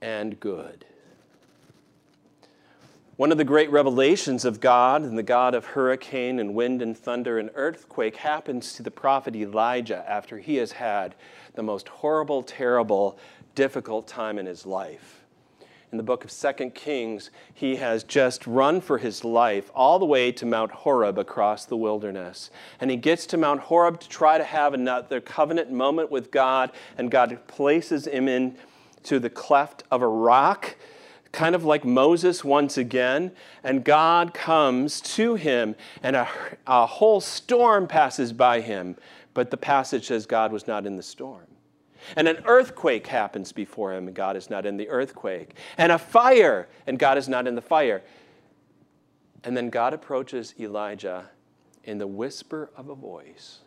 and 0.00 0.38
good. 0.38 0.84
One 3.16 3.30
of 3.30 3.38
the 3.38 3.44
great 3.44 3.70
revelations 3.70 4.44
of 4.44 4.60
God 4.60 5.02
and 5.02 5.16
the 5.16 5.22
God 5.22 5.54
of 5.54 5.64
hurricane 5.64 6.40
and 6.40 6.54
wind 6.54 6.82
and 6.82 6.98
thunder 6.98 7.38
and 7.38 7.48
earthquake 7.54 8.16
happens 8.16 8.72
to 8.74 8.82
the 8.82 8.90
prophet 8.90 9.36
Elijah 9.36 10.04
after 10.08 10.38
he 10.38 10.56
has 10.56 10.72
had 10.72 11.14
the 11.54 11.62
most 11.62 11.88
horrible, 11.88 12.42
terrible, 12.42 13.18
difficult 13.54 14.08
time 14.08 14.38
in 14.38 14.46
his 14.46 14.66
life 14.66 15.23
in 15.94 15.96
the 15.96 16.02
book 16.02 16.24
of 16.24 16.32
Second 16.32 16.74
Kings, 16.74 17.30
he 17.54 17.76
has 17.76 18.02
just 18.02 18.48
run 18.48 18.80
for 18.80 18.98
his 18.98 19.22
life 19.22 19.70
all 19.76 20.00
the 20.00 20.04
way 20.04 20.32
to 20.32 20.44
Mount 20.44 20.72
Horeb 20.72 21.20
across 21.20 21.66
the 21.66 21.76
wilderness. 21.76 22.50
And 22.80 22.90
he 22.90 22.96
gets 22.96 23.26
to 23.26 23.36
Mount 23.36 23.60
Horeb 23.60 24.00
to 24.00 24.08
try 24.08 24.36
to 24.36 24.42
have 24.42 24.74
another 24.74 25.20
covenant 25.20 25.70
moment 25.70 26.10
with 26.10 26.32
God, 26.32 26.72
and 26.98 27.12
God 27.12 27.38
places 27.46 28.08
him 28.08 28.26
into 28.26 29.20
the 29.20 29.30
cleft 29.30 29.84
of 29.88 30.02
a 30.02 30.08
rock 30.08 30.74
kind 31.30 31.54
of 31.54 31.64
like 31.64 31.84
Moses 31.84 32.42
once 32.42 32.76
again, 32.76 33.30
and 33.62 33.84
God 33.84 34.34
comes 34.34 35.00
to 35.00 35.36
him, 35.36 35.76
and 36.02 36.16
a, 36.16 36.28
a, 36.66 36.86
whole 36.86 37.20
storm 37.20 37.86
passes 37.86 38.32
by 38.32 38.60
him. 38.60 38.96
But 39.32 39.52
the 39.52 39.56
passage 39.56 40.06
says 40.06 40.26
God 40.26 40.52
was 40.52 40.66
not 40.66 40.86
in 40.86 40.96
the 40.96 41.02
storm. 41.02 41.53
And 42.16 42.28
an 42.28 42.42
earthquake 42.46 43.06
happens 43.06 43.52
before 43.52 43.94
him, 43.94 44.06
and 44.06 44.16
God 44.16 44.36
is 44.36 44.50
not 44.50 44.66
in 44.66 44.76
the 44.76 44.88
earthquake. 44.88 45.56
And 45.78 45.92
a 45.92 45.98
fire, 45.98 46.68
and 46.86 46.98
God 46.98 47.18
is 47.18 47.28
not 47.28 47.46
in 47.46 47.54
the 47.54 47.62
fire. 47.62 48.02
And 49.42 49.56
then 49.56 49.70
God 49.70 49.92
approaches 49.92 50.54
Elijah 50.58 51.30
in 51.84 51.98
the 51.98 52.06
whisper 52.06 52.70
of 52.76 52.88
a 52.88 52.94
voice. 52.94 53.60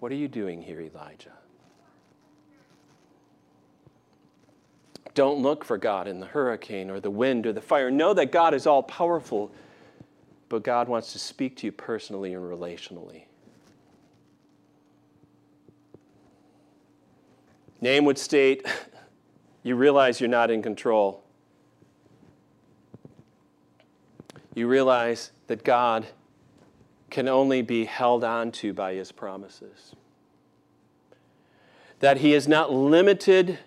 What 0.00 0.12
are 0.12 0.16
you 0.16 0.28
doing 0.28 0.62
here, 0.62 0.80
Elijah? 0.80 1.32
Don't 5.14 5.40
look 5.40 5.64
for 5.64 5.78
God 5.78 6.06
in 6.06 6.20
the 6.20 6.26
hurricane 6.26 6.90
or 6.90 7.00
the 7.00 7.10
wind 7.10 7.46
or 7.46 7.52
the 7.54 7.62
fire. 7.62 7.90
Know 7.90 8.12
that 8.12 8.30
God 8.30 8.52
is 8.52 8.66
all 8.66 8.82
powerful, 8.82 9.50
but 10.50 10.62
God 10.62 10.88
wants 10.88 11.14
to 11.14 11.18
speak 11.18 11.56
to 11.56 11.66
you 11.66 11.72
personally 11.72 12.34
and 12.34 12.44
relationally. 12.44 13.22
Nahum 17.80 18.04
would 18.06 18.18
state, 18.18 18.66
you 19.62 19.76
realize 19.76 20.20
you're 20.20 20.28
not 20.28 20.50
in 20.50 20.62
control. 20.62 21.22
You 24.54 24.66
realize 24.66 25.32
that 25.48 25.64
God 25.64 26.06
can 27.10 27.28
only 27.28 27.62
be 27.62 27.84
held 27.84 28.24
on 28.24 28.50
to 28.52 28.72
by 28.72 28.94
his 28.94 29.12
promises. 29.12 29.94
That 32.00 32.18
he 32.18 32.34
is 32.34 32.48
not 32.48 32.72
limited 32.72 33.58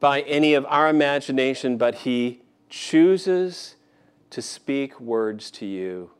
by 0.00 0.22
any 0.22 0.54
of 0.54 0.66
our 0.68 0.88
imagination, 0.88 1.76
but 1.76 1.94
he 1.96 2.42
chooses 2.68 3.76
to 4.30 4.42
speak 4.42 4.98
words 5.00 5.50
to 5.52 5.66
you, 5.66 6.10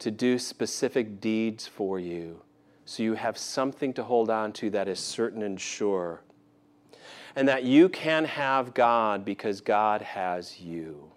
to 0.00 0.10
do 0.10 0.38
specific 0.38 1.20
deeds 1.20 1.66
for 1.66 2.00
you, 2.00 2.42
so 2.84 3.02
you 3.02 3.14
have 3.14 3.38
something 3.38 3.92
to 3.94 4.02
hold 4.02 4.28
on 4.28 4.52
to 4.54 4.70
that 4.70 4.88
is 4.88 4.98
certain 4.98 5.42
and 5.42 5.60
sure. 5.60 6.23
And 7.36 7.48
that 7.48 7.64
you 7.64 7.88
can 7.88 8.24
have 8.24 8.74
God 8.74 9.24
because 9.24 9.60
God 9.60 10.02
has 10.02 10.60
you. 10.60 11.10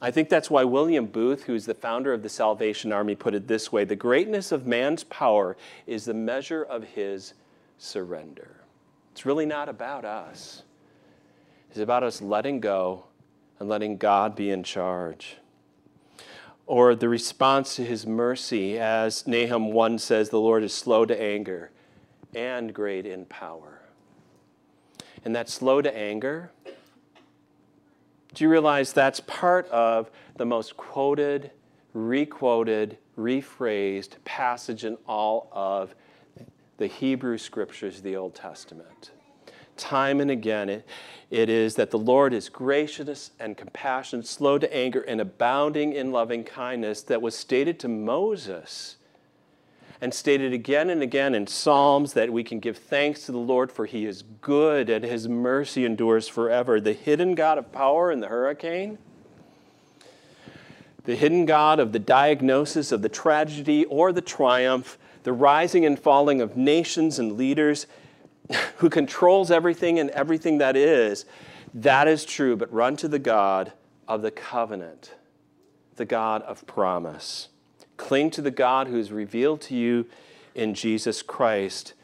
I 0.00 0.10
think 0.10 0.28
that's 0.28 0.50
why 0.50 0.64
William 0.64 1.06
Booth, 1.06 1.44
who's 1.44 1.64
the 1.64 1.74
founder 1.74 2.12
of 2.12 2.22
the 2.22 2.28
Salvation 2.28 2.92
Army, 2.92 3.14
put 3.14 3.34
it 3.34 3.48
this 3.48 3.72
way 3.72 3.84
The 3.84 3.96
greatness 3.96 4.52
of 4.52 4.66
man's 4.66 5.04
power 5.04 5.56
is 5.86 6.04
the 6.04 6.12
measure 6.12 6.62
of 6.62 6.84
his 6.84 7.34
surrender. 7.78 8.56
It's 9.12 9.24
really 9.24 9.46
not 9.46 9.68
about 9.68 10.04
us, 10.04 10.62
it's 11.70 11.78
about 11.78 12.02
us 12.02 12.20
letting 12.20 12.60
go 12.60 13.04
and 13.58 13.68
letting 13.68 13.96
God 13.96 14.36
be 14.36 14.50
in 14.50 14.62
charge. 14.62 15.36
Or 16.66 16.94
the 16.94 17.08
response 17.08 17.76
to 17.76 17.84
his 17.84 18.06
mercy, 18.06 18.78
as 18.78 19.26
Nahum 19.26 19.72
1 19.72 19.98
says, 19.98 20.30
the 20.30 20.40
Lord 20.40 20.64
is 20.64 20.72
slow 20.72 21.04
to 21.04 21.18
anger 21.18 21.70
and 22.34 22.74
great 22.74 23.06
in 23.06 23.26
power. 23.26 23.83
And 25.24 25.34
that 25.34 25.48
slow 25.48 25.80
to 25.80 25.96
anger, 25.96 26.50
do 28.34 28.44
you 28.44 28.50
realize 28.50 28.92
that's 28.92 29.20
part 29.20 29.66
of 29.68 30.10
the 30.36 30.44
most 30.44 30.76
quoted, 30.76 31.50
requoted, 31.92 32.98
rephrased 33.16 34.16
passage 34.24 34.84
in 34.84 34.98
all 35.06 35.48
of 35.52 35.94
the 36.76 36.86
Hebrew 36.86 37.38
scriptures, 37.38 38.02
the 38.02 38.16
Old 38.16 38.34
Testament? 38.34 39.12
Time 39.76 40.20
and 40.20 40.30
again, 40.30 40.68
it, 40.68 40.86
it 41.30 41.48
is 41.48 41.74
that 41.76 41.90
the 41.90 41.98
Lord 41.98 42.32
is 42.32 42.48
gracious 42.48 43.30
and 43.40 43.56
compassionate, 43.56 44.26
slow 44.26 44.58
to 44.58 44.72
anger, 44.74 45.00
and 45.00 45.20
abounding 45.20 45.92
in 45.92 46.12
loving 46.12 46.44
kindness, 46.44 47.02
that 47.02 47.22
was 47.22 47.36
stated 47.36 47.80
to 47.80 47.88
Moses 47.88 48.96
and 50.00 50.12
stated 50.12 50.52
again 50.52 50.90
and 50.90 51.02
again 51.02 51.34
in 51.34 51.46
Psalms 51.46 52.12
that 52.14 52.32
we 52.32 52.44
can 52.44 52.60
give 52.60 52.76
thanks 52.76 53.26
to 53.26 53.32
the 53.32 53.38
Lord 53.38 53.70
for 53.70 53.86
he 53.86 54.06
is 54.06 54.22
good 54.40 54.90
and 54.90 55.04
his 55.04 55.28
mercy 55.28 55.84
endures 55.84 56.28
forever. 56.28 56.80
The 56.80 56.92
hidden 56.92 57.34
God 57.34 57.58
of 57.58 57.72
power 57.72 58.10
in 58.10 58.20
the 58.20 58.28
hurricane, 58.28 58.98
the 61.04 61.16
hidden 61.16 61.46
God 61.46 61.80
of 61.80 61.92
the 61.92 61.98
diagnosis 61.98 62.92
of 62.92 63.02
the 63.02 63.08
tragedy 63.08 63.84
or 63.86 64.12
the 64.12 64.22
triumph, 64.22 64.98
the 65.22 65.32
rising 65.32 65.84
and 65.84 65.98
falling 65.98 66.40
of 66.40 66.56
nations 66.56 67.18
and 67.18 67.32
leaders, 67.32 67.86
who 68.76 68.90
controls 68.90 69.50
everything 69.50 69.98
and 69.98 70.10
everything 70.10 70.58
that 70.58 70.76
is, 70.76 71.24
that 71.72 72.08
is 72.08 72.24
true, 72.24 72.56
but 72.56 72.72
run 72.72 72.96
to 72.96 73.08
the 73.08 73.18
God 73.18 73.72
of 74.06 74.22
the 74.22 74.30
covenant, 74.30 75.14
the 75.96 76.04
God 76.04 76.42
of 76.42 76.66
promise. 76.66 77.48
Cling 77.96 78.30
to 78.32 78.42
the 78.42 78.50
God 78.50 78.88
who 78.88 78.98
is 78.98 79.12
revealed 79.12 79.60
to 79.62 79.74
you 79.74 80.06
in 80.54 80.74
Jesus 80.74 81.22
Christ, 81.22 81.94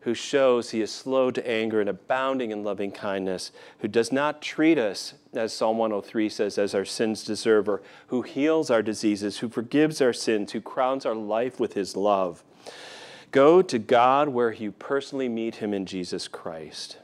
who 0.00 0.14
shows 0.14 0.70
he 0.70 0.80
is 0.80 0.92
slow 0.92 1.30
to 1.30 1.48
anger 1.48 1.80
and 1.80 1.88
abounding 1.88 2.50
in 2.50 2.62
loving 2.62 2.92
kindness, 2.92 3.50
who 3.80 3.88
does 3.88 4.12
not 4.12 4.40
treat 4.40 4.78
us, 4.78 5.14
as 5.34 5.52
Psalm 5.52 5.78
103 5.78 6.28
says, 6.28 6.58
as 6.58 6.74
our 6.74 6.84
sins 6.84 7.24
deserve, 7.24 7.68
or 7.68 7.82
who 8.08 8.22
heals 8.22 8.70
our 8.70 8.82
diseases, 8.82 9.38
who 9.38 9.48
forgives 9.48 10.00
our 10.00 10.12
sins, 10.12 10.52
who 10.52 10.60
crowns 10.60 11.04
our 11.04 11.14
life 11.14 11.58
with 11.58 11.74
his 11.74 11.96
love. 11.96 12.44
Go 13.32 13.62
to 13.62 13.78
God 13.78 14.28
where 14.28 14.52
you 14.52 14.70
personally 14.72 15.28
meet 15.28 15.56
him 15.56 15.74
in 15.74 15.86
Jesus 15.86 16.28
Christ. 16.28 16.98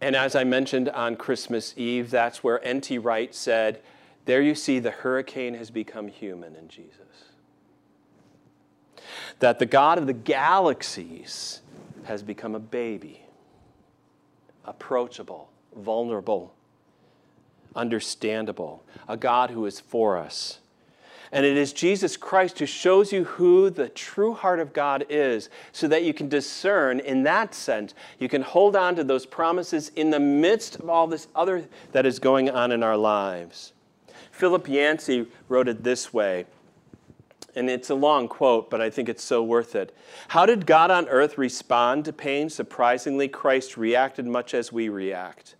And 0.00 0.14
as 0.14 0.36
I 0.36 0.44
mentioned 0.44 0.90
on 0.90 1.16
Christmas 1.16 1.72
Eve, 1.76 2.10
that's 2.10 2.44
where 2.44 2.62
N.T. 2.64 2.98
Wright 2.98 3.34
said, 3.34 3.80
There 4.26 4.42
you 4.42 4.54
see 4.54 4.78
the 4.78 4.90
hurricane 4.90 5.54
has 5.54 5.70
become 5.70 6.08
human 6.08 6.54
in 6.54 6.68
Jesus. 6.68 7.00
That 9.38 9.58
the 9.58 9.66
God 9.66 9.98
of 9.98 10.06
the 10.06 10.12
galaxies 10.12 11.62
has 12.04 12.22
become 12.22 12.54
a 12.54 12.60
baby, 12.60 13.22
approachable, 14.64 15.50
vulnerable, 15.74 16.54
understandable, 17.74 18.82
a 19.08 19.16
God 19.16 19.50
who 19.50 19.64
is 19.66 19.80
for 19.80 20.16
us 20.16 20.58
and 21.32 21.44
it 21.44 21.56
is 21.56 21.72
Jesus 21.72 22.16
Christ 22.16 22.58
who 22.58 22.66
shows 22.66 23.12
you 23.12 23.24
who 23.24 23.68
the 23.70 23.88
true 23.88 24.32
heart 24.32 24.60
of 24.60 24.72
God 24.72 25.06
is 25.08 25.50
so 25.72 25.88
that 25.88 26.04
you 26.04 26.14
can 26.14 26.28
discern 26.28 27.00
in 27.00 27.24
that 27.24 27.54
sense. 27.54 27.94
You 28.18 28.28
can 28.28 28.42
hold 28.42 28.76
on 28.76 28.96
to 28.96 29.04
those 29.04 29.26
promises 29.26 29.90
in 29.96 30.10
the 30.10 30.20
midst 30.20 30.76
of 30.76 30.88
all 30.88 31.06
this 31.06 31.28
other 31.34 31.66
that 31.92 32.06
is 32.06 32.18
going 32.18 32.48
on 32.48 32.72
in 32.72 32.82
our 32.82 32.96
lives. 32.96 33.72
Philip 34.36 34.68
Yancey 34.68 35.26
wrote 35.48 35.66
it 35.66 35.82
this 35.82 36.12
way, 36.12 36.44
and 37.54 37.70
it's 37.70 37.88
a 37.88 37.94
long 37.94 38.28
quote, 38.28 38.68
but 38.68 38.82
I 38.82 38.90
think 38.90 39.08
it's 39.08 39.24
so 39.24 39.42
worth 39.42 39.74
it. 39.74 39.96
How 40.28 40.44
did 40.44 40.66
God 40.66 40.90
on 40.90 41.08
earth 41.08 41.38
respond 41.38 42.04
to 42.04 42.12
pain? 42.12 42.50
Surprisingly, 42.50 43.28
Christ 43.28 43.78
reacted 43.78 44.26
much 44.26 44.52
as 44.52 44.70
we 44.70 44.90
react. 44.90 45.56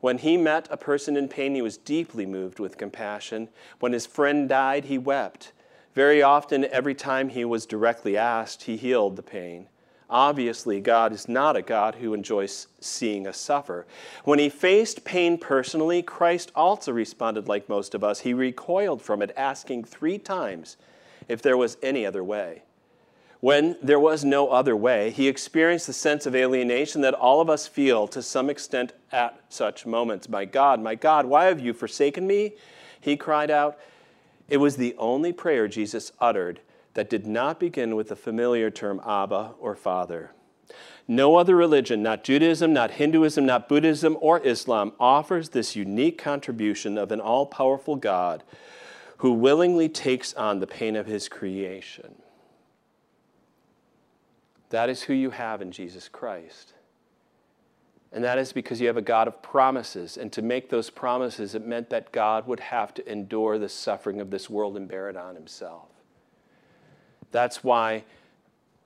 When 0.00 0.18
he 0.18 0.36
met 0.36 0.66
a 0.68 0.76
person 0.76 1.16
in 1.16 1.28
pain, 1.28 1.54
he 1.54 1.62
was 1.62 1.76
deeply 1.76 2.26
moved 2.26 2.58
with 2.58 2.76
compassion. 2.76 3.48
When 3.78 3.92
his 3.92 4.04
friend 4.04 4.48
died, 4.48 4.86
he 4.86 4.98
wept. 4.98 5.52
Very 5.94 6.22
often, 6.22 6.64
every 6.72 6.96
time 6.96 7.28
he 7.28 7.44
was 7.44 7.66
directly 7.66 8.16
asked, 8.16 8.64
he 8.64 8.76
healed 8.76 9.14
the 9.14 9.22
pain. 9.22 9.68
Obviously, 10.12 10.78
God 10.78 11.14
is 11.14 11.26
not 11.26 11.56
a 11.56 11.62
God 11.62 11.94
who 11.94 12.12
enjoys 12.12 12.66
seeing 12.80 13.26
us 13.26 13.38
suffer. 13.38 13.86
When 14.24 14.38
he 14.38 14.50
faced 14.50 15.04
pain 15.04 15.38
personally, 15.38 16.02
Christ 16.02 16.52
also 16.54 16.92
responded 16.92 17.48
like 17.48 17.66
most 17.66 17.94
of 17.94 18.04
us. 18.04 18.20
He 18.20 18.34
recoiled 18.34 19.00
from 19.00 19.22
it, 19.22 19.32
asking 19.38 19.84
three 19.84 20.18
times 20.18 20.76
if 21.28 21.40
there 21.40 21.56
was 21.56 21.78
any 21.82 22.04
other 22.04 22.22
way. 22.22 22.62
When 23.40 23.78
there 23.82 23.98
was 23.98 24.22
no 24.22 24.50
other 24.50 24.76
way, 24.76 25.12
he 25.12 25.28
experienced 25.28 25.86
the 25.86 25.94
sense 25.94 26.26
of 26.26 26.36
alienation 26.36 27.00
that 27.00 27.14
all 27.14 27.40
of 27.40 27.48
us 27.48 27.66
feel 27.66 28.06
to 28.08 28.20
some 28.20 28.50
extent 28.50 28.92
at 29.12 29.40
such 29.48 29.86
moments. 29.86 30.28
My 30.28 30.44
God, 30.44 30.78
my 30.78 30.94
God, 30.94 31.24
why 31.24 31.46
have 31.46 31.58
you 31.58 31.72
forsaken 31.72 32.26
me? 32.26 32.52
He 33.00 33.16
cried 33.16 33.50
out. 33.50 33.78
It 34.50 34.58
was 34.58 34.76
the 34.76 34.94
only 34.98 35.32
prayer 35.32 35.68
Jesus 35.68 36.12
uttered 36.20 36.60
that 36.94 37.10
did 37.10 37.26
not 37.26 37.58
begin 37.58 37.96
with 37.96 38.08
the 38.08 38.16
familiar 38.16 38.70
term 38.70 39.00
Abba 39.06 39.52
or 39.58 39.74
Father. 39.74 40.32
No 41.08 41.36
other 41.36 41.56
religion, 41.56 42.02
not 42.02 42.24
Judaism, 42.24 42.72
not 42.72 42.92
Hinduism, 42.92 43.44
not 43.44 43.68
Buddhism, 43.68 44.16
or 44.20 44.40
Islam, 44.40 44.92
offers 45.00 45.48
this 45.50 45.74
unique 45.74 46.18
contribution 46.18 46.96
of 46.96 47.10
an 47.10 47.20
all 47.20 47.46
powerful 47.46 47.96
God 47.96 48.44
who 49.18 49.32
willingly 49.32 49.88
takes 49.88 50.34
on 50.34 50.60
the 50.60 50.66
pain 50.66 50.96
of 50.96 51.06
his 51.06 51.28
creation. 51.28 52.16
That 54.70 54.88
is 54.88 55.02
who 55.02 55.14
you 55.14 55.30
have 55.30 55.60
in 55.60 55.70
Jesus 55.70 56.08
Christ. 56.08 56.72
And 58.10 58.24
that 58.24 58.38
is 58.38 58.52
because 58.52 58.80
you 58.80 58.86
have 58.86 58.96
a 58.96 59.02
God 59.02 59.28
of 59.28 59.42
promises. 59.42 60.16
And 60.16 60.32
to 60.32 60.42
make 60.42 60.70
those 60.70 60.90
promises, 60.90 61.54
it 61.54 61.66
meant 61.66 61.90
that 61.90 62.12
God 62.12 62.46
would 62.46 62.60
have 62.60 62.92
to 62.94 63.10
endure 63.10 63.58
the 63.58 63.68
suffering 63.68 64.20
of 64.20 64.30
this 64.30 64.50
world 64.50 64.76
and 64.76 64.88
bear 64.88 65.08
it 65.08 65.16
on 65.16 65.34
himself. 65.34 65.91
That's 67.32 67.64
why 67.64 68.04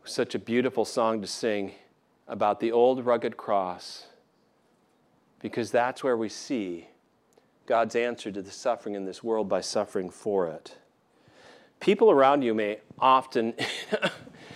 such 0.05 0.37
a 0.37 0.39
beautiful 0.39 0.85
song 0.85 1.21
to 1.21 1.27
sing 1.27 1.73
about 2.29 2.61
the 2.61 2.73
old 2.73 3.05
rugged 3.05 3.37
cross, 3.37 4.07
because 5.41 5.73
that's 5.73 6.03
where 6.03 6.17
we 6.17 6.29
see 6.29 6.89
God's 7.67 7.97
answer 7.97 8.31
to 8.31 8.41
the 8.41 8.51
suffering 8.51 8.95
in 8.95 9.05
this 9.05 9.23
world 9.23 9.49
by 9.49 9.61
suffering 9.61 10.11
for 10.11 10.47
it. 10.47 10.77
People 11.81 12.11
around 12.11 12.43
you 12.43 12.55
may 12.55 12.79
often 13.01 13.53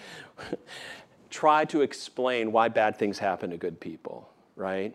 try 1.31 1.65
to 1.67 1.83
explain 1.83 2.53
why 2.53 2.69
bad 2.69 2.97
things 2.97 3.19
happen 3.19 3.51
to 3.51 3.57
good 3.57 3.81
people, 3.81 4.31
right? 4.55 4.95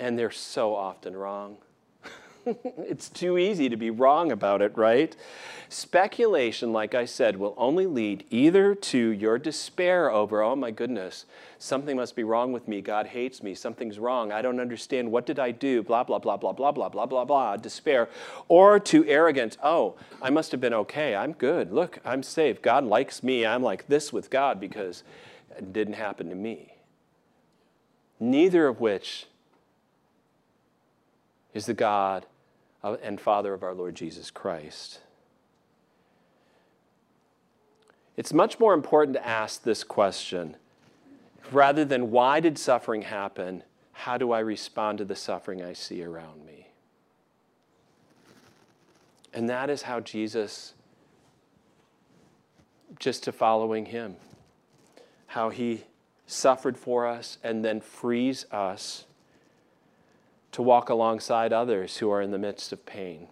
And 0.00 0.18
they're 0.18 0.32
so 0.32 0.74
often 0.74 1.16
wrong. 1.16 1.58
it's 2.78 3.08
too 3.08 3.36
easy 3.36 3.68
to 3.68 3.76
be 3.76 3.90
wrong 3.90 4.32
about 4.32 4.62
it, 4.62 4.76
right? 4.76 5.14
Speculation, 5.68 6.72
like 6.72 6.94
I 6.94 7.04
said, 7.04 7.36
will 7.36 7.54
only 7.58 7.86
lead 7.86 8.24
either 8.30 8.74
to 8.74 8.98
your 9.10 9.38
despair 9.38 10.10
over, 10.10 10.42
oh 10.42 10.56
my 10.56 10.70
goodness, 10.70 11.26
something 11.58 11.96
must 11.96 12.16
be 12.16 12.24
wrong 12.24 12.52
with 12.52 12.66
me. 12.66 12.80
God 12.80 13.08
hates 13.08 13.42
me. 13.42 13.54
Something's 13.54 13.98
wrong. 13.98 14.32
I 14.32 14.40
don't 14.40 14.60
understand. 14.60 15.12
What 15.12 15.26
did 15.26 15.38
I 15.38 15.50
do? 15.50 15.82
Blah, 15.82 16.04
blah, 16.04 16.18
blah, 16.18 16.38
blah, 16.38 16.52
blah, 16.52 16.72
blah, 16.72 16.88
blah, 16.88 17.06
blah, 17.06 17.24
blah, 17.24 17.56
despair. 17.56 18.08
Or 18.48 18.80
to 18.80 19.04
arrogance, 19.06 19.58
oh, 19.62 19.96
I 20.22 20.30
must 20.30 20.52
have 20.52 20.60
been 20.60 20.74
okay. 20.74 21.14
I'm 21.14 21.32
good. 21.32 21.70
Look, 21.70 21.98
I'm 22.04 22.22
safe. 22.22 22.62
God 22.62 22.84
likes 22.84 23.22
me. 23.22 23.44
I'm 23.44 23.62
like 23.62 23.88
this 23.88 24.12
with 24.12 24.30
God 24.30 24.58
because 24.58 25.02
it 25.56 25.72
didn't 25.72 25.94
happen 25.94 26.30
to 26.30 26.34
me. 26.34 26.72
Neither 28.18 28.66
of 28.66 28.80
which 28.80 29.26
is 31.52 31.66
the 31.66 31.74
God 31.74 32.24
and 32.82 33.20
Father 33.20 33.52
of 33.54 33.62
our 33.62 33.74
Lord 33.74 33.94
Jesus 33.94 34.30
Christ. 34.30 35.00
It's 38.16 38.32
much 38.32 38.58
more 38.58 38.74
important 38.74 39.14
to 39.16 39.26
ask 39.26 39.62
this 39.62 39.84
question 39.84 40.56
rather 41.52 41.84
than 41.84 42.10
why 42.10 42.40
did 42.40 42.58
suffering 42.58 43.02
happen? 43.02 43.62
How 43.92 44.18
do 44.18 44.32
I 44.32 44.40
respond 44.40 44.98
to 44.98 45.04
the 45.04 45.16
suffering 45.16 45.62
I 45.62 45.72
see 45.72 46.02
around 46.02 46.44
me? 46.44 46.68
And 49.32 49.48
that 49.48 49.70
is 49.70 49.82
how 49.82 50.00
Jesus, 50.00 50.74
just 52.98 53.22
to 53.24 53.32
following 53.32 53.86
him, 53.86 54.16
how 55.28 55.50
he 55.50 55.84
suffered 56.26 56.76
for 56.76 57.06
us 57.06 57.38
and 57.42 57.64
then 57.64 57.80
frees 57.80 58.46
us 58.50 59.04
to 60.58 60.62
walk 60.62 60.88
alongside 60.88 61.52
others 61.52 61.98
who 61.98 62.10
are 62.10 62.20
in 62.20 62.32
the 62.32 62.36
midst 62.38 62.72
of 62.72 62.84
pain. 62.84 63.28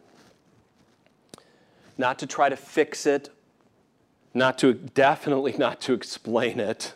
Not 1.99 2.21
to 2.21 2.27
try 2.27 2.49
to 2.49 2.55
fix 2.55 3.05
it 3.05 3.31
not 4.33 4.59
to 4.59 4.73
definitely 4.73 5.57
not 5.59 5.81
to 5.81 5.93
explain 5.93 6.61
it 6.61 6.95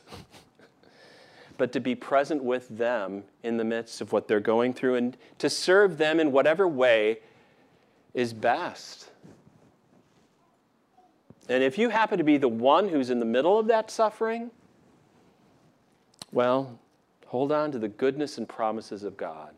but 1.58 1.72
to 1.72 1.80
be 1.80 1.96
present 1.96 2.44
with 2.44 2.68
them 2.68 3.24
in 3.42 3.56
the 3.56 3.64
midst 3.64 4.00
of 4.00 4.12
what 4.12 4.28
they're 4.28 4.38
going 4.38 4.72
through 4.72 4.94
and 4.94 5.16
to 5.38 5.50
serve 5.50 5.98
them 5.98 6.20
in 6.20 6.30
whatever 6.30 6.68
way 6.68 7.18
is 8.14 8.32
best 8.32 9.10
and 11.48 11.64
if 11.64 11.76
you 11.76 11.88
happen 11.88 12.18
to 12.18 12.24
be 12.24 12.36
the 12.36 12.46
one 12.46 12.88
who's 12.88 13.10
in 13.10 13.18
the 13.18 13.24
middle 13.24 13.58
of 13.58 13.66
that 13.66 13.90
suffering 13.90 14.52
well 16.30 16.78
hold 17.26 17.50
on 17.50 17.72
to 17.72 17.80
the 17.80 17.88
goodness 17.88 18.38
and 18.38 18.48
promises 18.48 19.02
of 19.02 19.16
god 19.16 19.56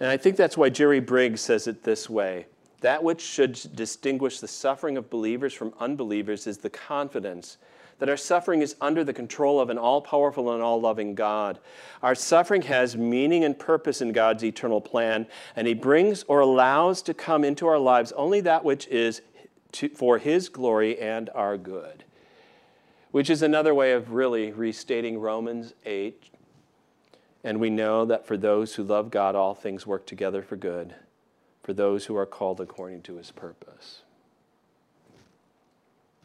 and 0.00 0.08
i 0.08 0.16
think 0.16 0.36
that's 0.36 0.56
why 0.56 0.68
jerry 0.68 1.00
bridges 1.00 1.40
says 1.40 1.66
it 1.66 1.82
this 1.82 2.08
way 2.08 2.46
that 2.80 3.02
which 3.02 3.22
should 3.22 3.58
distinguish 3.74 4.40
the 4.40 4.48
suffering 4.48 4.98
of 4.98 5.08
believers 5.08 5.54
from 5.54 5.72
unbelievers 5.80 6.46
is 6.46 6.58
the 6.58 6.70
confidence 6.70 7.56
that 7.98 8.08
our 8.08 8.16
suffering 8.16 8.62
is 8.62 8.76
under 8.80 9.04
the 9.04 9.12
control 9.12 9.60
of 9.60 9.70
an 9.70 9.78
all 9.78 10.00
powerful 10.00 10.52
and 10.52 10.62
all 10.62 10.80
loving 10.80 11.14
God. 11.14 11.58
Our 12.02 12.14
suffering 12.14 12.62
has 12.62 12.96
meaning 12.96 13.44
and 13.44 13.58
purpose 13.58 14.00
in 14.00 14.12
God's 14.12 14.44
eternal 14.44 14.80
plan, 14.80 15.26
and 15.56 15.66
He 15.66 15.74
brings 15.74 16.22
or 16.24 16.40
allows 16.40 17.02
to 17.02 17.14
come 17.14 17.44
into 17.44 17.66
our 17.66 17.78
lives 17.78 18.12
only 18.12 18.40
that 18.42 18.64
which 18.64 18.86
is 18.88 19.22
to, 19.72 19.88
for 19.88 20.18
His 20.18 20.48
glory 20.48 20.98
and 20.98 21.30
our 21.30 21.56
good. 21.56 22.04
Which 23.10 23.30
is 23.30 23.42
another 23.42 23.74
way 23.74 23.92
of 23.92 24.12
really 24.12 24.50
restating 24.50 25.18
Romans 25.18 25.72
8. 25.86 26.30
And 27.44 27.60
we 27.60 27.70
know 27.70 28.04
that 28.06 28.26
for 28.26 28.36
those 28.36 28.74
who 28.74 28.82
love 28.82 29.10
God, 29.10 29.36
all 29.36 29.54
things 29.54 29.86
work 29.86 30.06
together 30.06 30.42
for 30.42 30.56
good 30.56 30.94
for 31.64 31.72
those 31.72 32.04
who 32.04 32.14
are 32.14 32.26
called 32.26 32.60
according 32.60 33.00
to 33.02 33.16
his 33.16 33.30
purpose. 33.30 34.02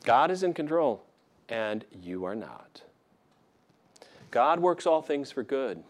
God 0.03 0.29
is 0.29 0.43
in 0.43 0.53
control, 0.53 1.01
and 1.47 1.85
you 2.03 2.25
are 2.25 2.35
not. 2.35 2.81
God 4.31 4.59
works 4.59 4.85
all 4.85 5.01
things 5.01 5.31
for 5.31 5.43
good. 5.43 5.81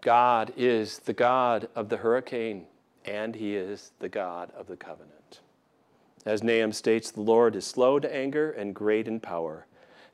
God 0.00 0.52
is 0.56 1.00
the 1.00 1.12
God 1.12 1.68
of 1.76 1.90
the 1.90 1.98
hurricane, 1.98 2.64
and 3.04 3.36
he 3.36 3.54
is 3.54 3.92
the 3.98 4.08
God 4.08 4.50
of 4.56 4.68
the 4.68 4.76
covenant. 4.76 5.40
As 6.24 6.42
Nahum 6.42 6.72
states, 6.72 7.10
the 7.10 7.20
Lord 7.20 7.56
is 7.56 7.66
slow 7.66 7.98
to 8.00 8.14
anger 8.14 8.50
and 8.50 8.74
great 8.74 9.06
in 9.06 9.20
power. 9.20 9.66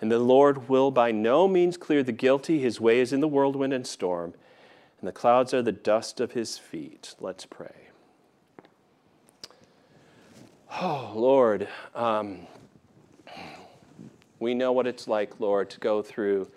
And 0.05 0.13
the 0.13 0.19
Lord 0.19 0.69
will 0.69 0.91
by 0.91 1.13
no 1.13 1.49
means 1.49 1.79
clear 1.79 2.03
the 2.03 2.13
guilty. 2.13 2.59
His 2.59 2.79
way 2.79 3.01
is 3.01 3.11
in 3.11 3.21
the 3.21 3.27
whirlwind 3.27 3.73
and 3.73 3.87
storm 3.87 4.35
and 5.05 5.09
the 5.09 5.13
clouds 5.13 5.53
are 5.53 5.61
the 5.61 5.71
dust 5.73 6.19
of 6.19 6.33
his 6.33 6.57
feet. 6.57 7.15
Let's 7.21 7.45
pray. 7.47 7.89
Oh, 10.81 11.13
Lord, 11.15 11.69
um, 11.95 12.47
we 14.39 14.55
know 14.55 14.73
what 14.73 14.87
it's 14.87 15.07
like, 15.07 15.41
Lord, 15.41 15.69
to 15.71 15.81
go 15.81 16.01
through 16.01 16.51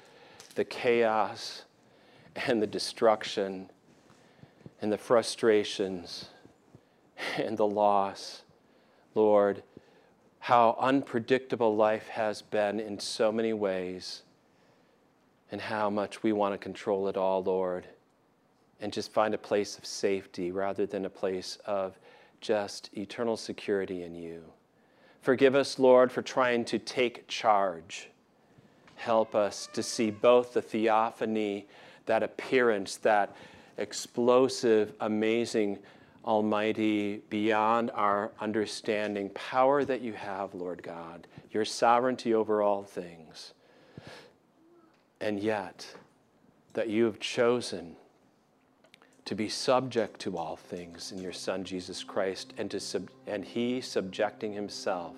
the 0.55 0.63
chaos 0.63 1.63
and 2.35 2.61
the 2.61 2.67
destruction 2.67 3.69
and 4.81 4.91
the 4.91 4.97
frustrations 4.97 6.29
and 7.37 7.57
the 7.57 7.67
loss. 7.67 8.43
Lord, 9.13 9.61
how 10.47 10.77
unpredictable 10.79 11.75
life 11.75 12.07
has 12.07 12.41
been 12.41 12.79
in 12.79 12.99
so 12.99 13.31
many 13.31 13.53
ways, 13.53 14.23
and 15.51 15.61
how 15.61 15.89
much 15.89 16.23
we 16.23 16.31
want 16.31 16.53
to 16.53 16.57
control 16.57 17.07
it 17.07 17.17
all, 17.17 17.43
Lord 17.43 17.85
and 18.79 18.93
just 18.93 19.11
find 19.11 19.33
a 19.33 19.37
place 19.37 19.77
of 19.77 19.85
safety 19.85 20.51
rather 20.51 20.85
than 20.85 21.05
a 21.05 21.09
place 21.09 21.57
of 21.65 21.97
just 22.41 22.89
eternal 22.95 23.35
security 23.35 24.03
in 24.03 24.13
you. 24.13 24.43
Forgive 25.21 25.55
us, 25.55 25.79
Lord, 25.79 26.11
for 26.11 26.21
trying 26.21 26.63
to 26.65 26.77
take 26.77 27.27
charge. 27.27 28.09
Help 28.95 29.35
us 29.35 29.67
to 29.73 29.81
see 29.81 30.11
both 30.11 30.53
the 30.53 30.61
theophany, 30.61 31.67
that 32.05 32.23
appearance, 32.23 32.97
that 32.97 33.35
explosive, 33.77 34.93
amazing, 35.01 35.79
almighty, 36.27 37.21
beyond 37.29 37.89
our 37.91 38.31
understanding 38.39 39.29
power 39.29 39.85
that 39.85 40.01
you 40.01 40.13
have, 40.13 40.53
Lord 40.53 40.83
God, 40.83 41.25
your 41.51 41.65
sovereignty 41.65 42.33
over 42.33 42.61
all 42.61 42.83
things. 42.83 43.53
And 45.21 45.39
yet, 45.39 45.87
that 46.73 46.89
you 46.89 47.05
have 47.05 47.19
chosen 47.19 47.95
to 49.25 49.35
be 49.35 49.49
subject 49.49 50.19
to 50.21 50.37
all 50.37 50.57
things 50.57 51.11
in 51.11 51.19
your 51.19 51.33
Son 51.33 51.63
Jesus 51.63 52.03
Christ, 52.03 52.53
and, 52.57 52.69
to 52.71 52.79
sub- 52.79 53.09
and 53.25 53.43
He 53.43 53.81
subjecting 53.81 54.53
Himself 54.53 55.15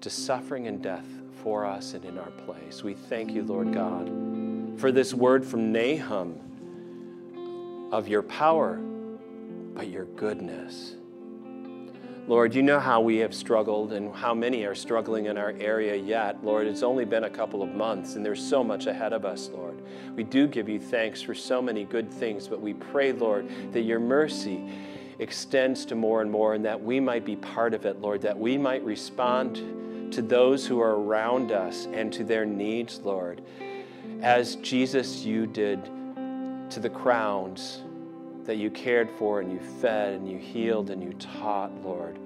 to 0.00 0.10
suffering 0.10 0.66
and 0.66 0.82
death 0.82 1.06
for 1.42 1.64
us 1.64 1.94
and 1.94 2.04
in 2.04 2.18
our 2.18 2.30
place. 2.30 2.82
We 2.82 2.94
thank 2.94 3.32
you, 3.32 3.42
Lord 3.42 3.72
God, 3.72 4.10
for 4.80 4.92
this 4.92 5.12
word 5.14 5.44
from 5.44 5.72
Nahum 5.72 6.38
of 7.92 8.08
your 8.08 8.22
power, 8.22 8.80
but 9.78 9.88
your 9.88 10.06
goodness. 10.06 10.96
Lord, 12.26 12.52
you 12.52 12.62
know 12.64 12.80
how 12.80 13.00
we 13.00 13.18
have 13.18 13.32
struggled 13.32 13.92
and 13.92 14.12
how 14.12 14.34
many 14.34 14.64
are 14.64 14.74
struggling 14.74 15.26
in 15.26 15.38
our 15.38 15.54
area 15.60 15.94
yet. 15.94 16.44
Lord, 16.44 16.66
it's 16.66 16.82
only 16.82 17.04
been 17.04 17.24
a 17.24 17.30
couple 17.30 17.62
of 17.62 17.70
months 17.70 18.16
and 18.16 18.26
there's 18.26 18.44
so 18.44 18.64
much 18.64 18.86
ahead 18.86 19.12
of 19.12 19.24
us, 19.24 19.48
Lord. 19.50 19.80
We 20.16 20.24
do 20.24 20.48
give 20.48 20.68
you 20.68 20.80
thanks 20.80 21.22
for 21.22 21.32
so 21.32 21.62
many 21.62 21.84
good 21.84 22.12
things, 22.12 22.48
but 22.48 22.60
we 22.60 22.74
pray, 22.74 23.12
Lord, 23.12 23.48
that 23.72 23.82
your 23.82 24.00
mercy 24.00 24.68
extends 25.20 25.86
to 25.86 25.94
more 25.94 26.22
and 26.22 26.30
more 26.30 26.54
and 26.54 26.64
that 26.64 26.82
we 26.82 26.98
might 26.98 27.24
be 27.24 27.36
part 27.36 27.72
of 27.72 27.86
it, 27.86 28.00
Lord, 28.00 28.20
that 28.22 28.36
we 28.36 28.58
might 28.58 28.82
respond 28.82 30.12
to 30.12 30.22
those 30.22 30.66
who 30.66 30.80
are 30.80 31.00
around 31.00 31.52
us 31.52 31.86
and 31.92 32.12
to 32.14 32.24
their 32.24 32.44
needs, 32.44 32.98
Lord, 33.04 33.42
as 34.22 34.56
Jesus, 34.56 35.24
you 35.24 35.46
did 35.46 35.84
to 36.70 36.80
the 36.80 36.90
crowns 36.90 37.82
that 38.48 38.56
you 38.56 38.70
cared 38.70 39.10
for 39.10 39.42
and 39.42 39.52
you 39.52 39.60
fed 39.60 40.14
and 40.14 40.26
you 40.26 40.38
healed 40.38 40.88
and 40.88 41.04
you 41.04 41.12
taught, 41.12 41.70
Lord. 41.84 42.18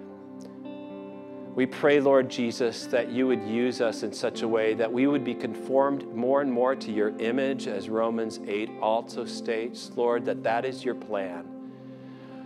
We 1.57 1.67
pray, 1.67 1.99
Lord 1.99 2.29
Jesus, 2.29 2.87
that 2.87 3.11
you 3.11 3.27
would 3.27 3.43
use 3.43 3.81
us 3.81 4.05
in 4.05 4.13
such 4.13 4.43
a 4.43 4.49
way 4.49 4.75
that 4.75 4.91
we 4.91 5.09
would 5.09 5.25
be 5.25 5.35
conformed 5.35 6.07
more 6.15 6.41
and 6.41 6.51
more 6.51 6.77
to 6.77 6.93
your 6.93 7.09
image, 7.19 7.67
as 7.67 7.89
Romans 7.89 8.39
8 8.47 8.71
also 8.81 9.25
states, 9.25 9.91
Lord, 9.97 10.25
that 10.27 10.45
that 10.45 10.65
is 10.65 10.85
your 10.85 10.95
plan, 10.95 11.45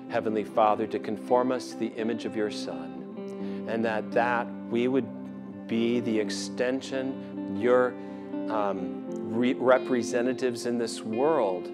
Heavenly 0.09 0.45
Father, 0.45 0.87
to 0.87 0.99
conform 0.99 1.53
us 1.53 1.73
to 1.73 1.77
the 1.77 1.93
image 1.97 2.25
of 2.25 2.35
your 2.35 2.51
Son, 2.51 3.67
and 3.69 3.85
that 3.85 4.11
that 4.13 4.49
we 4.71 4.89
would 4.89 5.69
be 5.69 6.01
the 6.01 6.19
extension, 6.19 7.59
your 7.61 7.89
um, 8.51 9.05
re- 9.11 9.53
representatives 9.53 10.65
in 10.65 10.79
this 10.79 11.03
world 11.03 11.71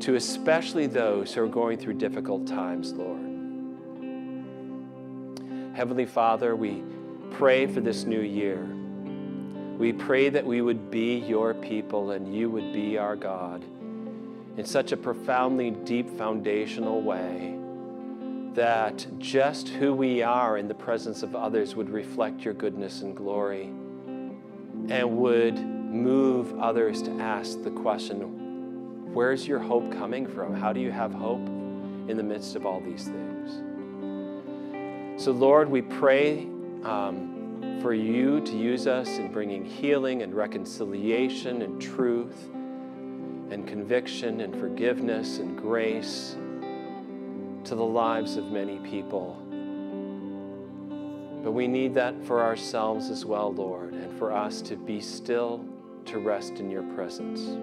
to 0.00 0.14
especially 0.14 0.86
those 0.86 1.34
who 1.34 1.42
are 1.42 1.48
going 1.48 1.78
through 1.78 1.94
difficult 1.94 2.46
times, 2.46 2.92
Lord. 2.92 3.28
Heavenly 5.74 6.06
Father, 6.06 6.56
we 6.56 6.82
pray 7.32 7.66
for 7.66 7.80
this 7.80 8.04
new 8.04 8.20
year. 8.20 8.64
We 9.76 9.92
pray 9.92 10.28
that 10.28 10.44
we 10.44 10.60
would 10.60 10.90
be 10.90 11.18
your 11.18 11.54
people 11.54 12.10
and 12.12 12.34
you 12.34 12.50
would 12.50 12.72
be 12.72 12.98
our 12.98 13.16
God 13.16 13.62
in 14.56 14.64
such 14.64 14.90
a 14.92 14.96
profoundly 14.96 15.70
deep 15.70 16.10
foundational 16.18 17.00
way 17.00 17.56
that 18.54 19.06
just 19.18 19.68
who 19.68 19.94
we 19.94 20.22
are 20.22 20.58
in 20.58 20.66
the 20.66 20.74
presence 20.74 21.22
of 21.22 21.36
others 21.36 21.76
would 21.76 21.88
reflect 21.90 22.40
your 22.40 22.54
goodness 22.54 23.02
and 23.02 23.16
glory 23.16 23.66
and 24.88 25.16
would 25.16 25.56
move 25.56 26.58
others 26.58 27.02
to 27.02 27.10
ask 27.20 27.62
the 27.62 27.70
question 27.70 28.37
Where's 29.18 29.48
your 29.48 29.58
hope 29.58 29.90
coming 29.90 30.28
from? 30.28 30.54
How 30.54 30.72
do 30.72 30.78
you 30.78 30.92
have 30.92 31.12
hope 31.12 31.44
in 32.08 32.16
the 32.16 32.22
midst 32.22 32.54
of 32.54 32.64
all 32.64 32.78
these 32.78 33.02
things? 33.02 33.50
So, 35.20 35.32
Lord, 35.32 35.68
we 35.68 35.82
pray 35.82 36.46
um, 36.84 37.80
for 37.82 37.92
you 37.92 38.40
to 38.42 38.56
use 38.56 38.86
us 38.86 39.08
in 39.08 39.32
bringing 39.32 39.64
healing 39.64 40.22
and 40.22 40.32
reconciliation 40.32 41.62
and 41.62 41.82
truth 41.82 42.48
and 43.50 43.66
conviction 43.66 44.40
and 44.40 44.54
forgiveness 44.54 45.38
and 45.38 45.58
grace 45.58 46.36
to 47.64 47.74
the 47.74 47.84
lives 47.84 48.36
of 48.36 48.44
many 48.52 48.78
people. 48.88 49.34
But 51.42 51.50
we 51.50 51.66
need 51.66 51.92
that 51.94 52.24
for 52.24 52.40
ourselves 52.40 53.10
as 53.10 53.24
well, 53.24 53.52
Lord, 53.52 53.94
and 53.94 54.16
for 54.16 54.32
us 54.32 54.62
to 54.62 54.76
be 54.76 55.00
still, 55.00 55.64
to 56.04 56.20
rest 56.20 56.60
in 56.60 56.70
your 56.70 56.84
presence. 56.94 57.58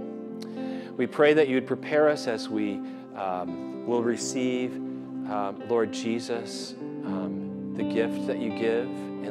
We 0.98 1.08
pray 1.08 1.34
that 1.34 1.50
you 1.50 1.56
would 1.56 1.68
prepare 1.68 2.08
us 2.08 2.26
as 2.26 2.48
we 2.48 2.80
um, 3.16 3.86
will 3.86 4.02
receive, 4.02 4.74
um, 4.76 5.62
Lord 5.68 5.92
Jesus, 5.92 6.74
um, 7.04 7.74
the 7.76 7.84
gift 7.84 8.28
that 8.28 8.40
you 8.40 8.52
give 8.52 8.88
in, 8.88 9.26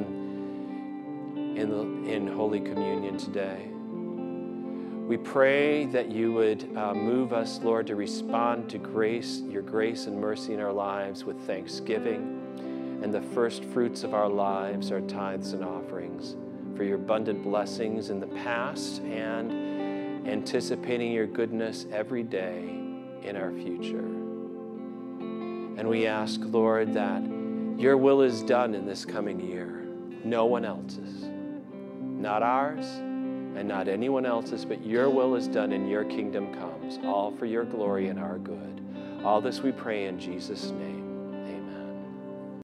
in, 1.56 1.70
the, 1.70 2.12
in 2.12 2.26
Holy 2.26 2.60
Communion 2.60 3.16
today. 3.16 3.68
We 5.06 5.16
pray 5.16 5.86
that 5.86 6.10
you 6.10 6.34
would 6.34 6.76
uh, 6.76 6.92
move 6.92 7.32
us, 7.32 7.60
Lord, 7.62 7.86
to 7.86 7.96
respond 7.96 8.68
to 8.68 8.78
grace, 8.78 9.40
your 9.48 9.62
grace 9.62 10.06
and 10.06 10.20
mercy 10.20 10.52
in 10.52 10.60
our 10.60 10.72
lives 10.72 11.24
with 11.24 11.40
thanksgiving 11.46 13.00
and 13.02 13.12
the 13.12 13.22
first 13.22 13.64
fruits 13.64 14.04
of 14.04 14.12
our 14.12 14.28
lives, 14.28 14.92
our 14.92 15.00
tithes 15.02 15.54
and 15.54 15.64
offerings, 15.64 16.36
for 16.76 16.84
your 16.84 16.96
abundant 16.96 17.42
blessings 17.42 18.10
in 18.10 18.20
the 18.20 18.26
past 18.26 19.00
and 19.02 19.63
anticipating 20.26 21.12
your 21.12 21.26
goodness 21.26 21.86
every 21.92 22.22
day 22.22 22.60
in 23.22 23.36
our 23.36 23.52
future. 23.52 24.04
And 25.78 25.88
we 25.88 26.06
ask, 26.06 26.40
Lord, 26.42 26.94
that 26.94 27.22
your 27.78 27.96
will 27.96 28.22
is 28.22 28.42
done 28.42 28.74
in 28.74 28.86
this 28.86 29.04
coming 29.04 29.40
year, 29.40 29.86
no 30.24 30.46
one 30.46 30.64
else's, 30.64 31.24
not 32.00 32.42
ours 32.42 32.86
and 32.86 33.68
not 33.68 33.88
anyone 33.88 34.26
else's, 34.26 34.64
but 34.64 34.84
your 34.84 35.10
will 35.10 35.34
is 35.34 35.48
done 35.48 35.72
and 35.72 35.88
your 35.88 36.04
kingdom 36.04 36.52
comes, 36.54 36.98
all 37.04 37.36
for 37.36 37.46
your 37.46 37.64
glory 37.64 38.08
and 38.08 38.18
our 38.18 38.38
good. 38.38 38.80
All 39.24 39.40
this 39.40 39.60
we 39.60 39.72
pray 39.72 40.06
in 40.06 40.18
Jesus' 40.18 40.70
name. 40.70 41.03